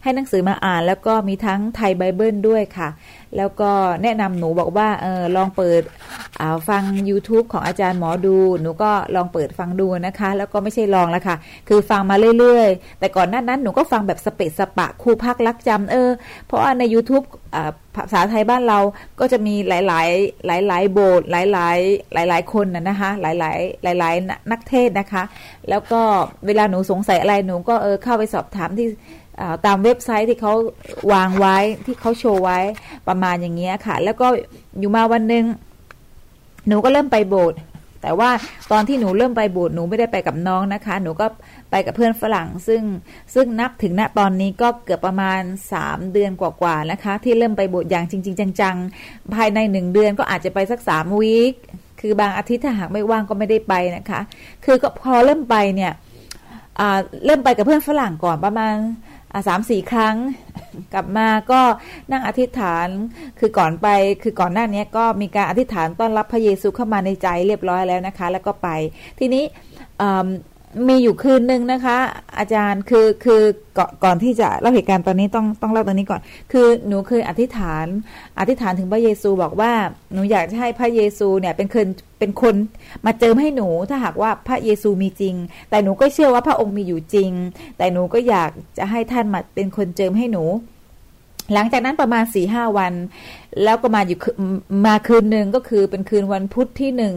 [0.04, 2.89] ให้หนังสือมาอ่าน แล้วก็มีทั้งไทยไบเบิลด้วยค่ะ
[3.38, 3.72] แล้วก็
[4.04, 5.82] แนะนำหนูบอกว่าเออลองเปิด
[6.70, 11.36] ฟัง YouTube ของอาจารย์หมอดู หนูก็ลองเปิดฟังดูนะคะ แล้วก็ไม่ใช่ลองแล้วค่ะ
[11.67, 16.10] คือฟังมาเรื่อยๆ แต่ก่อนหน้านั้นหนูก็ฟังแบบสเปซสปะครูพักรักจำเออ
[16.46, 17.26] เพราะว่าใน YouTube
[17.96, 18.80] ภาษาไทยบ้านเรา
[19.20, 20.02] ก็จะมีหลา
[20.58, 23.32] ยๆ หลายๆ โบสถ์หลายๆ หลาย ๆ คนนะนะคะ หลา
[23.91, 25.24] ยๆ หลายๆ นักเทศนะคะ
[25.70, 26.02] แล้วก็
[26.46, 28.88] เวลาหนูสงสัยอะไรหนูก็เออเข้าไปสอบถามที่
[29.65, 30.54] ตามเว็บไซต์ที่เขา
[31.13, 32.60] วางไว้ที่เขาโชว์ไว้
[33.08, 34.27] ประมาณอย่างเงี้ยค่ะ แล้วก็
[34.80, 35.45] อยู่มาวันหนึ่ง
[36.67, 37.60] หนูก็เริ่มไปโบสถ์
[38.01, 38.30] แต่ว่า
[38.71, 41.25] ตอนที่หนูเริ่มไปโบสถ์หนูไม่ได้ไปกับน้องนะคะ หนูก็
[41.71, 42.82] ไปกับเพื่อนฝรั่ง ซึ่ง
[43.34, 45.41] ซึ่งนับถึงณตอนนี้ก็เกือบประมาณ
[45.77, 51.54] 3 เดือนกว่าๆนะคะ ที่เริ่มไปโบสถ์อย่างจริง ๆ จังๆ ภายในหนึ่งเดือนก็อาจจะไปสักสามวีค
[52.01, 54.21] คือบางอาทิตย์ถ้าหากไม่ว่างก็ไม่ได้ไปนะคะ
[54.65, 55.93] คือก็พอเริ่มไปเนี่ย
[57.25, 58.75] เริ่มไปกับเพื่อนฝรั่งก่อนประมาณ
[59.48, 60.15] สามสี่ครั้ง
[60.94, 61.62] กลับมาก็
[62.12, 62.88] นั่งอธิษฐาน
[63.39, 63.88] คือก่อนไป
[64.24, 68.70] คือก่อนหน้านี้ก็มีการอธิษฐานต้อนรับพระเยซูเข้ามาในใจเรียบร้อยแล้วนะคะ แล้วก็ไป
[69.20, 69.44] ทีนี้
[70.88, 71.98] มีอยู่คืนหนึ่งนะคะ
[72.38, 73.42] อาจารย์คือคือ
[73.78, 77.86] ก่อนก่อนที่จะเล่าเหตุการณ์ตอนนี้ต้องต้องเล่าตอนนี้ก่อน คือหนูเคยอธิษฐาน
[78.40, 79.74] อธิษฐานถึงพระเยซูบอกว่า
[80.14, 81.88] หนูอยากให้พระเยซูเนี่ยเป็นคน
[82.20, 82.56] เป็นคน
[83.06, 85.36] มาเจิมให้หนูถ้าหากว่าพระเยซูมีจริง
[85.70, 87.32] แต่หนูก็เชื่อว่าพระองค์มีอยู่จริง
[87.78, 90.44] แต่หนูก็อยากจะให้ท่านมาเป็นคนเจิมให้หนู
[91.54, 92.94] หลังจากนั้นประมาณสี่ห้าวัน
[93.64, 94.18] แล้วก็มาอยู่
[94.88, 97.16] มาคืนหนึ่งก็คือเป็นคืนวันพุธที่หนึ่ง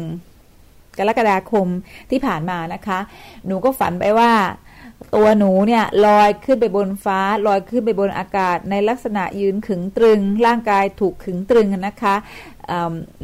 [0.99, 1.67] กรกฎาคม
[2.11, 2.99] ที่ผ่านมานะคะ
[3.47, 4.33] หนูก็ฝันไปว่า
[5.15, 12.15] ตัวหนูเนี่ยลอยขึ้นไปบนฟ้า ลอยขึ้นไปบนอากาศ ในลักษณะยืนขึงตรึง ร่างกายถูกขึงตรึงนะคะ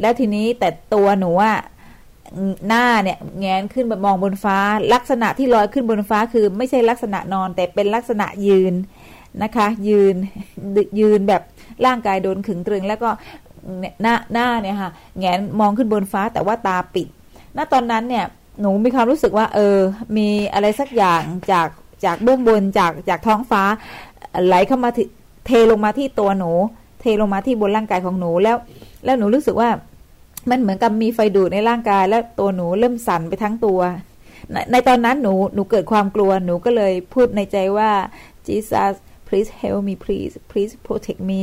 [0.01, 1.59] แล้วทีนี้แต่ตัวหนูอะ
[2.67, 4.57] หน้าเนี่ยแงนขึ้นมองบนฟ้า
[4.93, 8.73] ลักษณะที่ลอยขึ้นบนฟ้าคือไม่ใช่ลักษณะนอน แต่เป็นลักษณะยืน
[9.43, 10.15] นะคะ ยืน
[10.99, 11.41] ยืนแบบ
[11.85, 13.09] ร่างกายโดนขึงตรึง แล้วก็
[14.01, 17.07] หน้าหน้าเนี่ยค่ะแงนมองขึ้นบนฟ้าแต่ว่าตาปิด
[17.57, 18.25] ณตอนนั้นเนี่ย
[18.61, 19.77] หนูมีความรู้สึกว่า เออ
[20.17, 21.67] มีอะไรสักอย่างจาก
[22.05, 23.63] จากเบื้องบนจากจากท้องฟ้า
[24.45, 24.89] ไหลเข้ามา
[25.45, 26.51] เทลงมาที่ตัวหนู
[27.01, 28.57] เทลงมาที่บนร่างกายของหนูแล้ว
[29.05, 29.69] แล้วหนูรู้สึกว่า
[30.49, 33.79] มันเหมือนกับมีไฟดูดในร่างกาย แล้วตัวหนูเริ่มสั่นไปทั้งตัว
[34.51, 37.91] ในในตอนนั้นหนูหนูเกิดความกลัวหนูก็เลยพูดในใจว่า
[38.47, 38.93] Jesus
[39.27, 41.41] please help me please please protect me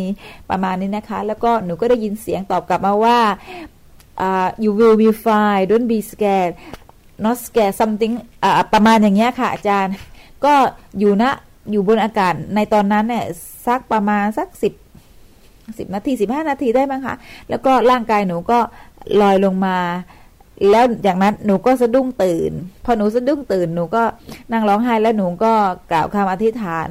[0.50, 3.18] ประมาณนี้นะคะ แล้วก็หนูก็ได้ยินเสียงตอบกลับมาว่า
[4.26, 6.52] uh, you will be fine don't be scared
[7.24, 8.14] not scared something
[8.72, 9.94] ประมาณอย่างเงี้ยค่ะอาจารย์
[10.44, 10.54] ก็
[10.98, 11.32] อยู่นะ
[11.70, 13.24] อยู่บนอากาศในตอนนั้นเนี่ย
[13.66, 14.72] สักประมาณสักสิบ
[15.78, 17.14] สิบนาทีสิบห้านาทีได้มั้งคะ
[17.48, 18.58] แล้วก็ร่างกายหนูก็
[19.20, 19.78] ลอยลงมา
[20.70, 22.52] แล้วอย่างนั้นหนูก็สะดุ้งตื่น
[22.84, 24.02] พอหนูสะดุ้งตื่นหนูก็
[24.52, 25.52] นั่งร้องไห้แล้วหนูก็
[25.92, 26.88] กล่าวคำอธิษฐาน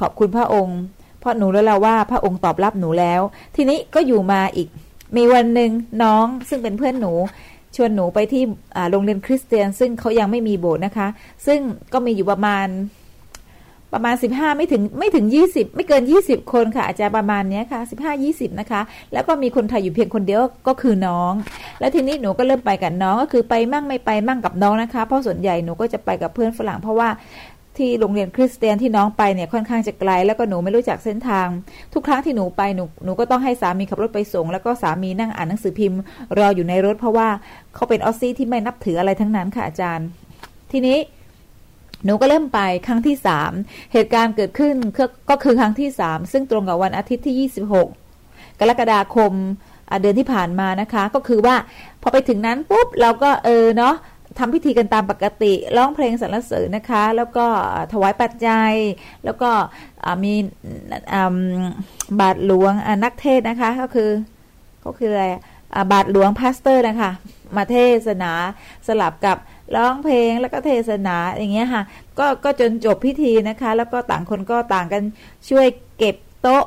[0.00, 0.80] ขอบคุณพระองค์
[1.20, 3.20] เพราะหนูรู้แล้วว่าพระองค์ตอบรับหนูแล้ว
[3.56, 4.68] ทีนี้ก็อยู่มาอีก
[5.16, 5.70] มีวันหนึ่ง
[6.02, 7.12] น้องซึ่งเป็นเพื่อนหนู
[7.76, 8.42] ชวนหนูไปที่
[8.90, 11.08] โรงเรียนคริสเตียน ซึ่งเขายังไม่มีโบสถ์นะคะ
[11.46, 11.58] ซึ่ง
[11.92, 12.68] ก็มีอยู่ประมาณ
[13.92, 18.80] ประมาณ 15 ไม่ถึงไม่ถึง 20 ไม่เกิน 20 คนค่ะอาจารย์ประมาณนี้ค่ะ 15 20 นะคะ
[19.12, 21.32] แล้วก็มีคนไทยอยู่เพียงคนเดียวก็คือน้อง
[21.80, 27.08] แล้วทีนี้หนูก็เริ่มไปกับน้องก็คือไปมั่งไม่ไปมั่งกับน้องนะคะ เพราะส่วนใหญ่หนูก็จะไปกับเพื่อนฝรั่งเพราะว่า
[27.78, 31.46] ที่โรงเรียนคริสเตียนที่น้องไปเนี่ยค่อนข้างจะไกล แล้วก็หนูไม่รู้จักเส้นทาง
[31.94, 36.00] ทุกครั้งที่หนูไปหนูหนูก็ต้องให้สามีขับรถไปส่ง แล้วก็สามีนั่งอ่านหนังสือพิมพ์
[36.38, 37.28] รออยู่ในรถเพราะว่า
[37.74, 40.06] เขาเป็นออสซี่ที่ไม่นับถืออะไรทั้งนั้นค่ะอาจารย์
[40.72, 40.98] ทีนี้
[42.04, 43.52] หนูก็เริ่มไปครั้งที่สาม
[43.92, 44.74] เหตุการณ์เกิดขึ้น
[45.30, 49.32] ก็คือครั้งที่สามซึ่งตรงกับวันอาทิตย์ที่ 26 กรกฎาคม
[50.00, 51.56] เดือนที่ผ่านมานะคะ ก็คือว่า
[52.02, 53.94] พอไปถึงนั้นปุ๊บเราก็เออเนาะ
[54.38, 57.46] ทำพิธีกันตามปกติร้องเพลงสรรเสริญนะคะ แล้วก็
[57.92, 58.72] ถวายปัจจัย
[59.24, 59.50] แล้วก็
[60.24, 60.34] มี
[62.20, 62.72] บาทหลวง
[63.04, 64.10] นักเทศนะคะ ก็คือ
[64.84, 65.26] ก็คืออะไร
[65.92, 67.10] บาทหลวง pastor นะคะ
[67.56, 68.32] มาเทศนา
[68.86, 69.38] สลับกับ
[69.76, 71.82] ร้องเพลงแล้วก็เทศนาอย่างเงี้ยค่ะ
[72.18, 75.02] ก็ก็จนจบพิธีนะคะ แล้วก็ต่างคนก็ต่างกัน
[75.48, 75.66] ช่วย
[75.98, 76.64] เก็บโต๊ะ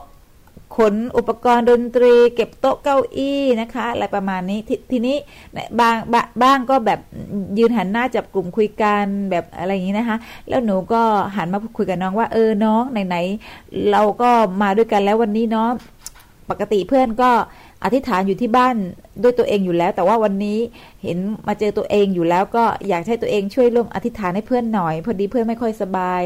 [0.76, 5.18] ขนอุปกรณ์ดนตรี เก็บโต๊ะเก้าอี้นะคะ อะไรประมาณนี้ททีนี้
[5.80, 5.96] บาง
[6.44, 7.00] บ้างก็แบบ
[7.58, 10.18] ยืนหันหน้าจับกลุ่มคุยกันแบบอะไรอย่างนี้นะคะ
[10.50, 11.02] แล้วหนูก็
[11.36, 14.30] หันมาคุยกับน้องว่าเออน้องไหนๆเราก็
[14.62, 15.70] มาด้วยกันแล้ววันนี้เนาะ
[16.50, 17.32] ปกติเพื่อนก็
[17.84, 18.76] อธิษฐานอยู่ที่บ้าน
[19.24, 20.60] ด้วยตัวเองอยู่แล้ว แต่ว่าวันนี้
[21.04, 26.22] เห็นมาเจอตัวเองอยู่แล้วก็อยากให้ตัวเองช่วยร่วมอธิษฐานให้เพื่อนหน่อย พอดีเพื่อนไม่ค่อยสบาย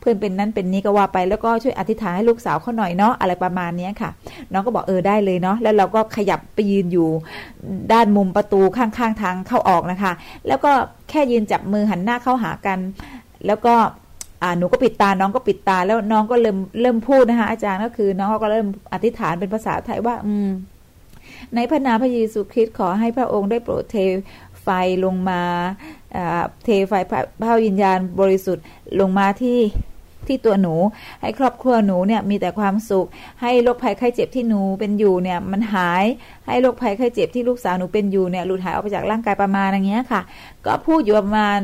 [0.00, 4.10] เพื่อนเป็นนั้นเป็นนี้ก็ว่าไป แล้วก็ช่วยอธิษฐานให้ลูกสาวเขาหน่อยเนาะอะไรประมาณนี้ค่ะ
[4.52, 7.08] น้องก็บอกเออได้เลยเนาะแล้วเราก็ขยับไปยืนอยู่
[7.92, 10.12] ด้านมุมประตูข้างๆทางเข้าออกนะคะ
[10.48, 10.72] แล้วก็
[11.10, 12.78] แค่ยืนจับมือหันหน้าเข้าหากัน
[13.46, 13.74] แล้วก็
[14.58, 20.50] หนูก็ปิดตา น้องก็ปิดตา แล้วน้องก็เริ่มเริ่มพูดนะคะอาจารย์ก็คือ น้องก็เริ่มอธิษฐานเป็นภาษาไทยว่า อืม
[21.54, 23.96] ในพระนามพระเยซูคริสต์ขอให้พระองค์ได้โปรดเท
[24.62, 24.68] ไฟ
[25.04, 25.42] ลงมา
[26.64, 26.92] เทไฟ
[27.42, 28.64] พระวิญญาณบริสุทธิ์
[29.00, 29.60] ลงมาที่
[30.26, 30.74] ที่ตัวหนู
[31.22, 33.06] ให้ครอบครัวหนูเนี่ยมีแต่ความสุข
[33.42, 36.04] ให้โรคภัยไข้เจ็บที่หนูเป็นอยู่เนี่ยมันหาย
[36.46, 40.20] ให้โรคภัยไข้เจ็บที่ลูกสาวหนูเป็นอยู่เนี่ยหลุดหายออกไปจากร่างกายประมาณอย่างเงี้ยค่ะ
[40.66, 41.58] ก็พูดอยู่ประมาณ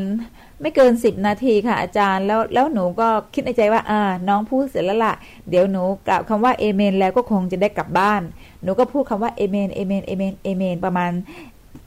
[0.60, 5.14] ไม่เกินสิบนาทีค่ะอาจารย์แล้วแล้วหนูก็คิดในใจว่าอ่าน้องพูดเสร็จแล้วล่ะ
[5.50, 8.22] เดี๋ยวหนูกล่าวคำว่าเอเมนแล้วก็คงจะได้กลับบ้าน
[8.62, 11.10] หนูก็พูดคำว่า amen amen amen amen ประมาณ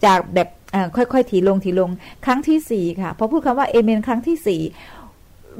[0.05, 0.49] จากแบบ
[0.95, 1.89] ค่อยๆถี่ลงถี่ลง
[2.25, 4.61] ครั้งที่สี่ค่ะพอพูดคำว่าเอเมนครั้งที่สี่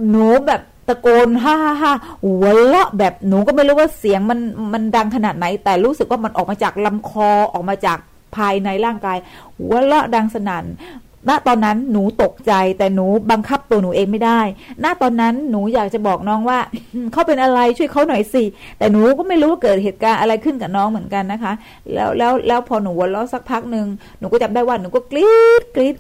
[0.10, 1.94] หนูแบบตะโกนฮ่าฮ่าฮ่า
[2.26, 4.40] หัวเราะแบบหนูก็ไม่รู้ว่าเสียงมัน
[4.74, 7.98] มันดังขนาดไหน แต่รู้สึกว่ามันออกมาจากลำคอออกมาจาก
[8.36, 9.18] ภายในร่างกาย
[9.58, 10.66] หัวเราะดังสนั่น
[11.30, 14.42] ณตอนนั้นหนูตกใจแต่หนูบังคับตัวหนูเองไม่ได้
[14.84, 16.60] ณตอนนั้นหนูอยากจะบอกน้องว่า
[17.12, 18.44] เขาเป็นอะไรช่วยเขาหน่อยสิ
[18.78, 21.54] แต่หนูก็ไม่รู้ว่าเกิดเหตุการณ์อะไรขึ้นกับน้องเหมือนกันนะคะ
[21.94, 23.88] แล้วแล้วแล้วพอหนูวนล้อสักพักหนึ่ง
[24.20, 25.96] หนูก็จำได้ว่าหนูก็กรี๊ดกรี๊ด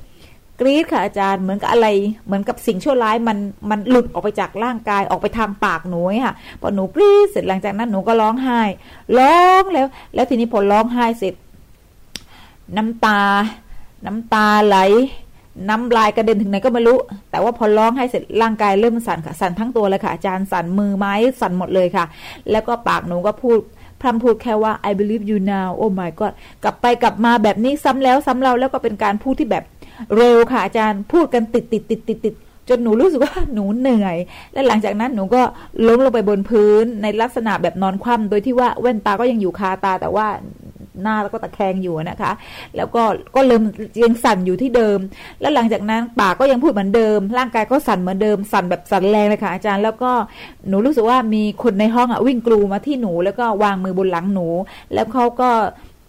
[0.59, 1.87] กรี๊ดค่ะอาจารย์เหมือนกับอะไร
[2.25, 3.37] เหมือนกับสิ่งชั่วร้ายมัน
[3.69, 8.61] มันหลุดออกไปจากร่างกายออกไปทางปากหนูค่ะพอหนูกรี๊ดเสร็จหลังจากนั้นหนูก็ร้องไห้
[9.17, 11.33] ร้องแล้ว แล้วทีนี้พอร้องไห้เสร็จ
[12.77, 13.21] น้ำตา
[14.05, 14.77] น้ำตาไหล
[15.69, 16.97] น้ำลายกระเด็นถึงไหนก็ไม่รู้
[17.31, 22.05] แต่ว่าพอร้องให้เสร็จร่างกายเริ่มสั่นค่ะ สั่นทั้งตัวเลยค่ะอาจารย์สั่นมือไม้สั่นหมดเลยค่ะ
[22.51, 23.59] แล้วก็ปากหนูก็พูด
[24.01, 29.63] พร่ำพูดแค่ว่า I believe you now oh my god กลับไปกลับมาแบบนี้ซ้ำแล้วซ้ำเล่าแล้วก็เป็นการพูดที่แบบ
[30.17, 32.33] เร็วค่ะอาจารย์พูดกันติดติดติดติดติด
[32.69, 34.17] จนหนูรู้สึกว่าหนูเหนื่อย
[34.53, 35.41] และหลังจากนั้นหนูก็
[35.87, 40.27] ล้มลงไปบนพื้นในลักษณะแบบนอนคว่ำโดยที่ว่าแว่นตาก็ยังอยู่คาตาแต่ว่า
[41.01, 42.31] หน้าแล้วก็ตะแคงอยู่นะคะ
[42.75, 43.03] แล้วก็
[43.35, 43.63] ก็เริ่ม
[44.03, 44.99] ยังสั่นอยู่ที่เดิม
[45.41, 50.11] แล้วหลังจากนั้นปากก็ยังพูดเหมือนเดิม ร่างกายก็สั่นเหมือนเดิม สั่นแบบสั่นแรงเลยค่ะอาจารย์ แล้วก็
[50.67, 54.47] หนูรู้สึกว่ามีคนในห้องอะวิ่งกลูมาที่หนู แล้วก็วางมือบนหลังหนู
[54.93, 55.49] แล้วเขาก็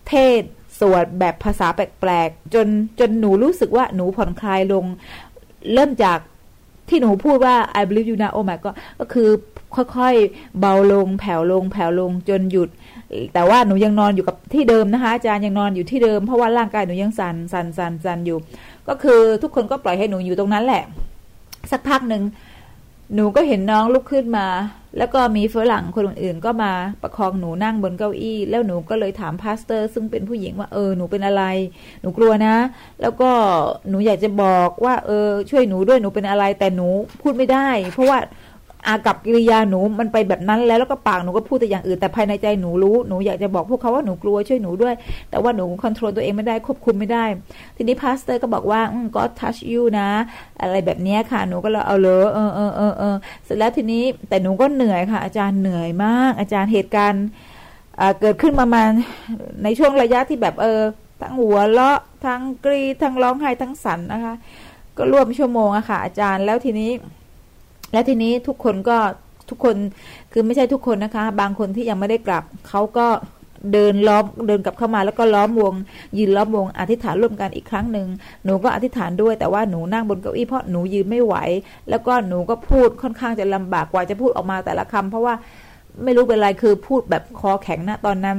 [0.09, 0.43] เทศ
[0.81, 2.67] สวดแบบภาษาแปลกๆจน
[3.01, 4.85] จนหนูรู้สึกว่าหนูผ่อนคลายลง
[5.75, 6.19] เริ่มจาก
[6.89, 9.29] ที่หนูพูดว่า I believe you now oh my god ก็คือ
[9.97, 12.71] ค่อยๆ เบาลงแผ่วลงแผ่วลงจนหยุด
[13.35, 18.39] แต่ว่าหนูยังนอนอยู่กับที่เดิมนะคะอาจารย์ยังนอนอยู่ที่เดิมเพราะว่าร่างกายหนูยังสันสันสันสันอยู่
[18.89, 20.83] ก็คือทุกคนก็ปล่อยให้หนูอยู่ตรงนั้นแหละ
[21.71, 22.23] สักพักหนึ่ง
[23.15, 24.47] หนูก็เห็นน้องลุกขึ้นมา
[24.99, 31.43] แล้วก็มีฝรั่งคนอื่นๆก็มาประคองหนูนั่งบนเก้าอี้ แล้วหนูก็เลยถามพาสเตอร์ ซึ่งเป็นผู้หญิงว่าเออหนูเป็นอะไร
[32.01, 32.57] หนูกลัวนะ
[33.03, 33.31] แล้วก็
[33.89, 36.89] หนูอยากจะบอกว่า เออ ช่วยหนูด้วยหนูเป็นอะไร แต่หนู
[37.23, 38.19] พูดไม่ได้ เพราะว่า
[38.87, 44.95] อากัปกิริยาหนูมันไปแบบนั้นแล้วแล้วก็ปากหนูก็พูดแต่อย่างอื่นแต่ภายในใจหนูรู้หนูอยากจะบอกพวกเขาว่าหนูกลัวช่วยหนูด้วย
[45.31, 47.25] แต่ว่าหนูควบคุมตัวเองไม่ได้ควบคุมไม่ได้
[47.77, 48.81] ทีนี้ pastor ก็บอกว่า
[49.17, 50.09] God touch you นะ
[50.61, 57.25] อะไรแบบนี้ค่ะหนูก็เลยเอาเลยเออเออเออเออเสร็จแล้วทีนี้แต่หนูก็เหนื่อยค่ะ อาจารย์เหนื่อยมาก อาจารย์เหตุการณ์
[58.21, 58.91] เกิดขึ้นประมาณ
[59.63, 60.81] ในช่วงระยะที่แบบเออ
[61.23, 64.35] ทั้งหัวเราะทั้งกรี๊ดทั้งร้องไห้ทั้งสั่นนะคะ
[64.99, 66.91] ก็ร่วมชั่วโมงอะค่ะ อาจารย์แล้วทีนี้
[67.95, 68.97] แล้วทีนี้ทุกคนก็
[69.51, 69.77] ทุกคน
[70.33, 73.07] คือไม่ใช่ทุกคนนะคะ บางคนที่ยังไม่ได้กลับเขาก็
[73.73, 75.75] เดินล้อมเดินกลับเข้ามาแล้วก็ล้อมวง
[76.19, 78.09] ยืนล้อมวงอธิษฐานร่วมกันอีกครั้งหนึ่ง
[78.45, 81.35] หนูก็อธิษฐานด้วยแต่ว่าหนูนั่งบนเก้าอี้เพราะหนูยืนไม่ไหว
[81.91, 85.35] แล้วก็หนูก็พูดค่อนข้างจะลำบากกว่าจะพูดออกมาแต่ละคำเพราะว่า
[86.05, 88.39] ไม่รู้เป็นไรคือพูดแบบคอแข็งนะตอนนั้น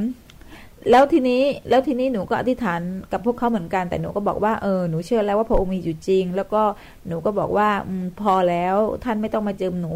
[0.92, 2.82] แล้วทีนี้แล้วทีนี้หนูก็อธิษฐาน
[3.12, 6.62] กับพวกเขาเหมือนกัน แต่หนูก็บอกว่าเออหนูเชื่อแล้วว่าพระองค์มีอยู่จริง แล้วก็
[7.08, 9.92] หนูก็บอกว่าอพอแล้วท่านไม่ต้องมาเจิมหนู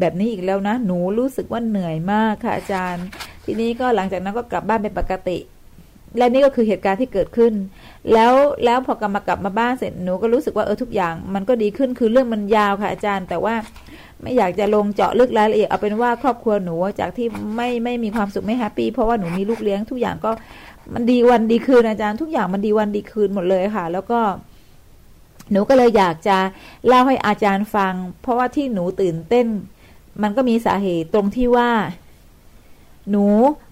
[0.00, 3.04] แบบนี้อีกแล้วนะ หนูรู้สึกว่าเหนื่อยมากค่ะอาจารย์
[3.44, 5.38] ทีนี้ก็หลังจากนั้นก็กลับบ้านเป็นปกติ
[6.18, 7.52] และนี่ก็คือเหตุการณ์ที่เกิดขึ้น
[8.12, 8.34] แล้ว
[8.64, 13.54] แล้วพอกลับมากลับมาบ้านเสร็จหนูก็รู้สึกว่าเออทุกอย่าง มันก็ดีขึ้นคือเรื่องมันยาวค่ะอาจารย์ แต่ว่า
[14.22, 20.30] ไม่อยากจะลงเจาะลึกรายละเอียดเอาเป็นว่าครอบครัวหนูจากที่ไม่ไม่มีความสุขไม่ happy เพราะว่าหนูมีลูกเลี้ยงทุกอย่างก็
[20.94, 24.20] มันดีวันดีคืนอาจารย์ทุกอย่างมันดีวันดีคืนหมดเลยค่ะ แล้วก็
[25.50, 26.38] หนูก็เลยอยากจะ
[26.86, 29.46] เล่าให้อาจารย์ฟัง เพราะว่าที่หนูตื่นเต้น
[30.22, 31.70] มันก็มีสาเหตุตรงที่ว่า
[33.10, 33.26] หนู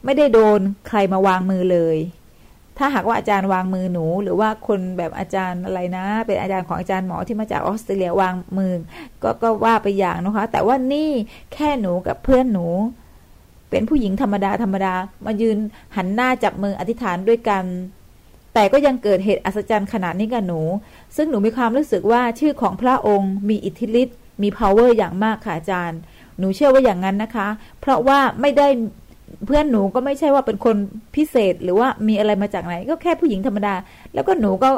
[0.05, 1.97] ไม่ได้โดนใครมาวางมือเลย
[2.79, 8.73] ถ้าหากว่าอาจารย์วางมือหนู หรือว่าคนแบบอาจารย์อะไรนะ เป็นอาจารย์ของอาจารย์หมอที่มาจากออสเตรเลียวางมือ
[9.23, 11.11] ก็ก็ว่าไปอย่างนะคะ แต่ว่านี่
[11.55, 12.67] แค่หนูกับเพื่อนหนู
[13.71, 14.95] เป็นผู้หญิงธรรมดาธรรมดา
[15.27, 15.59] มายืน
[15.97, 17.65] หันหน้าจับมืออธิษฐานด้วยกัน
[18.55, 20.61] แต่ก็ยังเกิดเหตุอัศจรรย์ขนาดนี้กับหนู
[21.17, 25.99] ซึ่งหนูมีความรู้สึกว่าชื่อของพระองค์มีอิทธิฤทธิ์มี power อย่างมากค่ะอาจารย์
[26.39, 27.49] หนูเชื่อว่าอย่างนั้นนะคะ
[27.81, 28.69] เพราะว่าไม่ได้
[29.47, 30.77] เพื่อนหนูก็ไม่ใช่ว่าเป็นคน
[31.17, 33.75] พิเศษหรือว่ามีอะไรมาจากไหน ก็แค่ผู้หญิงธรรมดา
[34.15, 34.71] แล้วก็หนูก็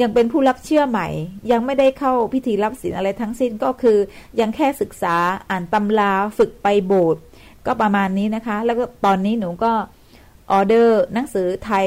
[0.00, 1.08] ยังเป็นผู้รับเชื่อใหม่
[1.52, 3.98] ยังไม่ได้เข้าพิธีรับศีลอะไรทั้งสิ้นก็คือ
[4.40, 5.16] ยังแค่ศึกษา
[5.50, 7.22] อ่านตำราฝึกไปโบสถ์
[7.66, 9.72] ก็ประมาณนี้นะคะ แล้วก็ตอนนี้หนูก็
[10.52, 11.86] ออเดอร์หนังสือไทย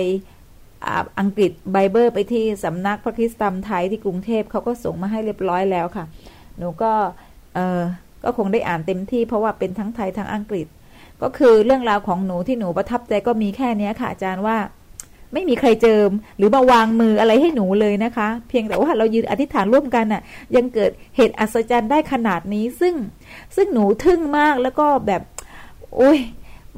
[1.20, 6.06] อังกฤษไบเบิลไปที่สำนักพระคริสตธรรมไทยที่กรุงเทพเขาก็ส่งมาให้เรียบร้อยแล้วค่ะ
[6.58, 6.92] หนูก็
[7.56, 7.82] เออ
[8.24, 10.68] ก็คงได้อ่านเต็มที่เพราะว่าเป็นทั้งไทยทั้งอังกฤษ
[11.22, 14.58] ก็คือเรื่องราวของหนูที่หนูประทับใจก็มีแค่นี้ค่ะอาจารย์ว่า
[15.34, 20.22] ไม่มีใครเจิม หรือมาวางมืออะไรให้หนูเลยนะคะ เพียงแต่ว่าเรายืนอธิษฐานร่วมกันน่ะ
[20.56, 22.96] ยังเกิดเหตุอัศจรรย์ได้ขนาดนี้ ซึ่ง
[23.56, 25.22] ซึ่งหนูทึ่งมากแล้วก็แบบ
[25.96, 26.20] โอ้ย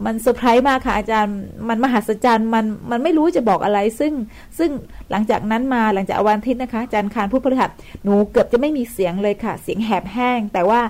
[0.06, 1.36] มันเซอร์ไพรส์มากค่ะอาจารย์
[1.70, 4.14] มันมหัศจรรย์ มัน มันไม่รู้จะบอกอะไร ซึ่ง
[4.60, 4.72] ซึ่ง
[5.12, 7.70] หลังจากนั้นมาหลังจากอวันทิตย์นะคะ อาจารย์คารพูดพฤหัส
[8.04, 10.82] หนูเกือบจะไม่มีเสียงเลยค่ะ เสียงแหบแห้ง แต่ว่า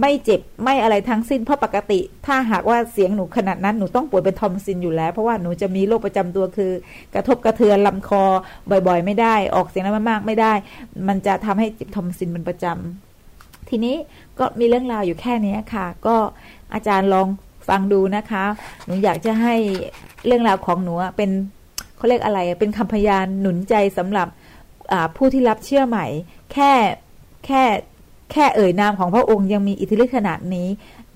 [0.00, 6.72] ไม่เจ็บไม่อะไรทั้งสิ้นเพราะปกติ ถ้าหากว่าเสียงหนูขนาดนั้นหนูต้องป่วยเป็นทอมซินอยู่แล้ว เพราะว่าหนูจะมีโรคประจำตัวคือ
[7.14, 8.24] กระทบกระเทือนลำคอ
[8.70, 10.52] บ่อย ๆ ไม่ได้ ออกเสียงนั้นมากๆไม่ได้
[11.08, 13.96] มันจะทำให้เจ็บทอมซินเป็นประจำทีนี้
[14.38, 16.16] ก็มีเรื่องราวอยู่แค่นี้ค่ะ ก็
[16.74, 17.28] อาจารย์ลอง
[17.68, 18.44] ฟังดูนะคะ
[18.84, 19.54] หนูอยากจะให้
[20.26, 21.30] เรื่องราวของหนูเป็น
[21.96, 24.28] เขาเรียกอะไรเป็นคำพยานหนุนใจสำหรับ
[25.16, 26.06] ผู้ที่รับเชื่อใหม่
[26.52, 26.72] แค่
[27.46, 27.62] แค่
[28.32, 30.68] แค่เอ่ยนามของพระองค์ยังมีอิทธิฤทธิ์ขนาดนี้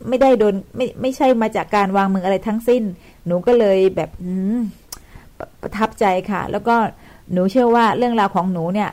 [0.09, 2.83] ไม่ได้โดนไม่ไม่ใช่มาจากการวางมืออะไรทั้งสิ้น
[3.27, 4.11] หนูก็เลยแบบ
[5.63, 6.77] ประทับใจค่ะ แล้วก็
[7.33, 8.91] หนูเชื่อว่าเรื่องราวของหนูเนี่ย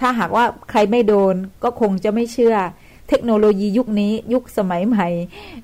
[0.00, 1.34] ถ้าหากว่าใครไม่โดน
[1.64, 2.56] ก็คงจะไม่เชื่อ
[3.08, 5.06] เทคโนโลยียุคนี้ยุคสมัยใหม่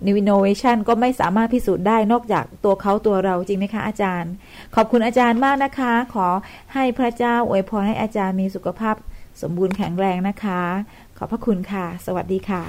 [0.07, 4.33] New Innovation ก็ไม่สามารถพิสูจน์ได้นอกจากตัวเขาตัวเราจริงไหมคะอาจารย์
[4.75, 6.27] ขอบคุณอาจารย์มากนะคะ ขอ
[6.75, 8.97] ให้พระเจ้าอวยพรให้อาจารย์มีสุขภาพ
[9.43, 10.63] สมบูรณ์แข็งแรงนะคะ
[11.23, 12.63] ขอบพระคุณค่ะ สวัสดีค่ะ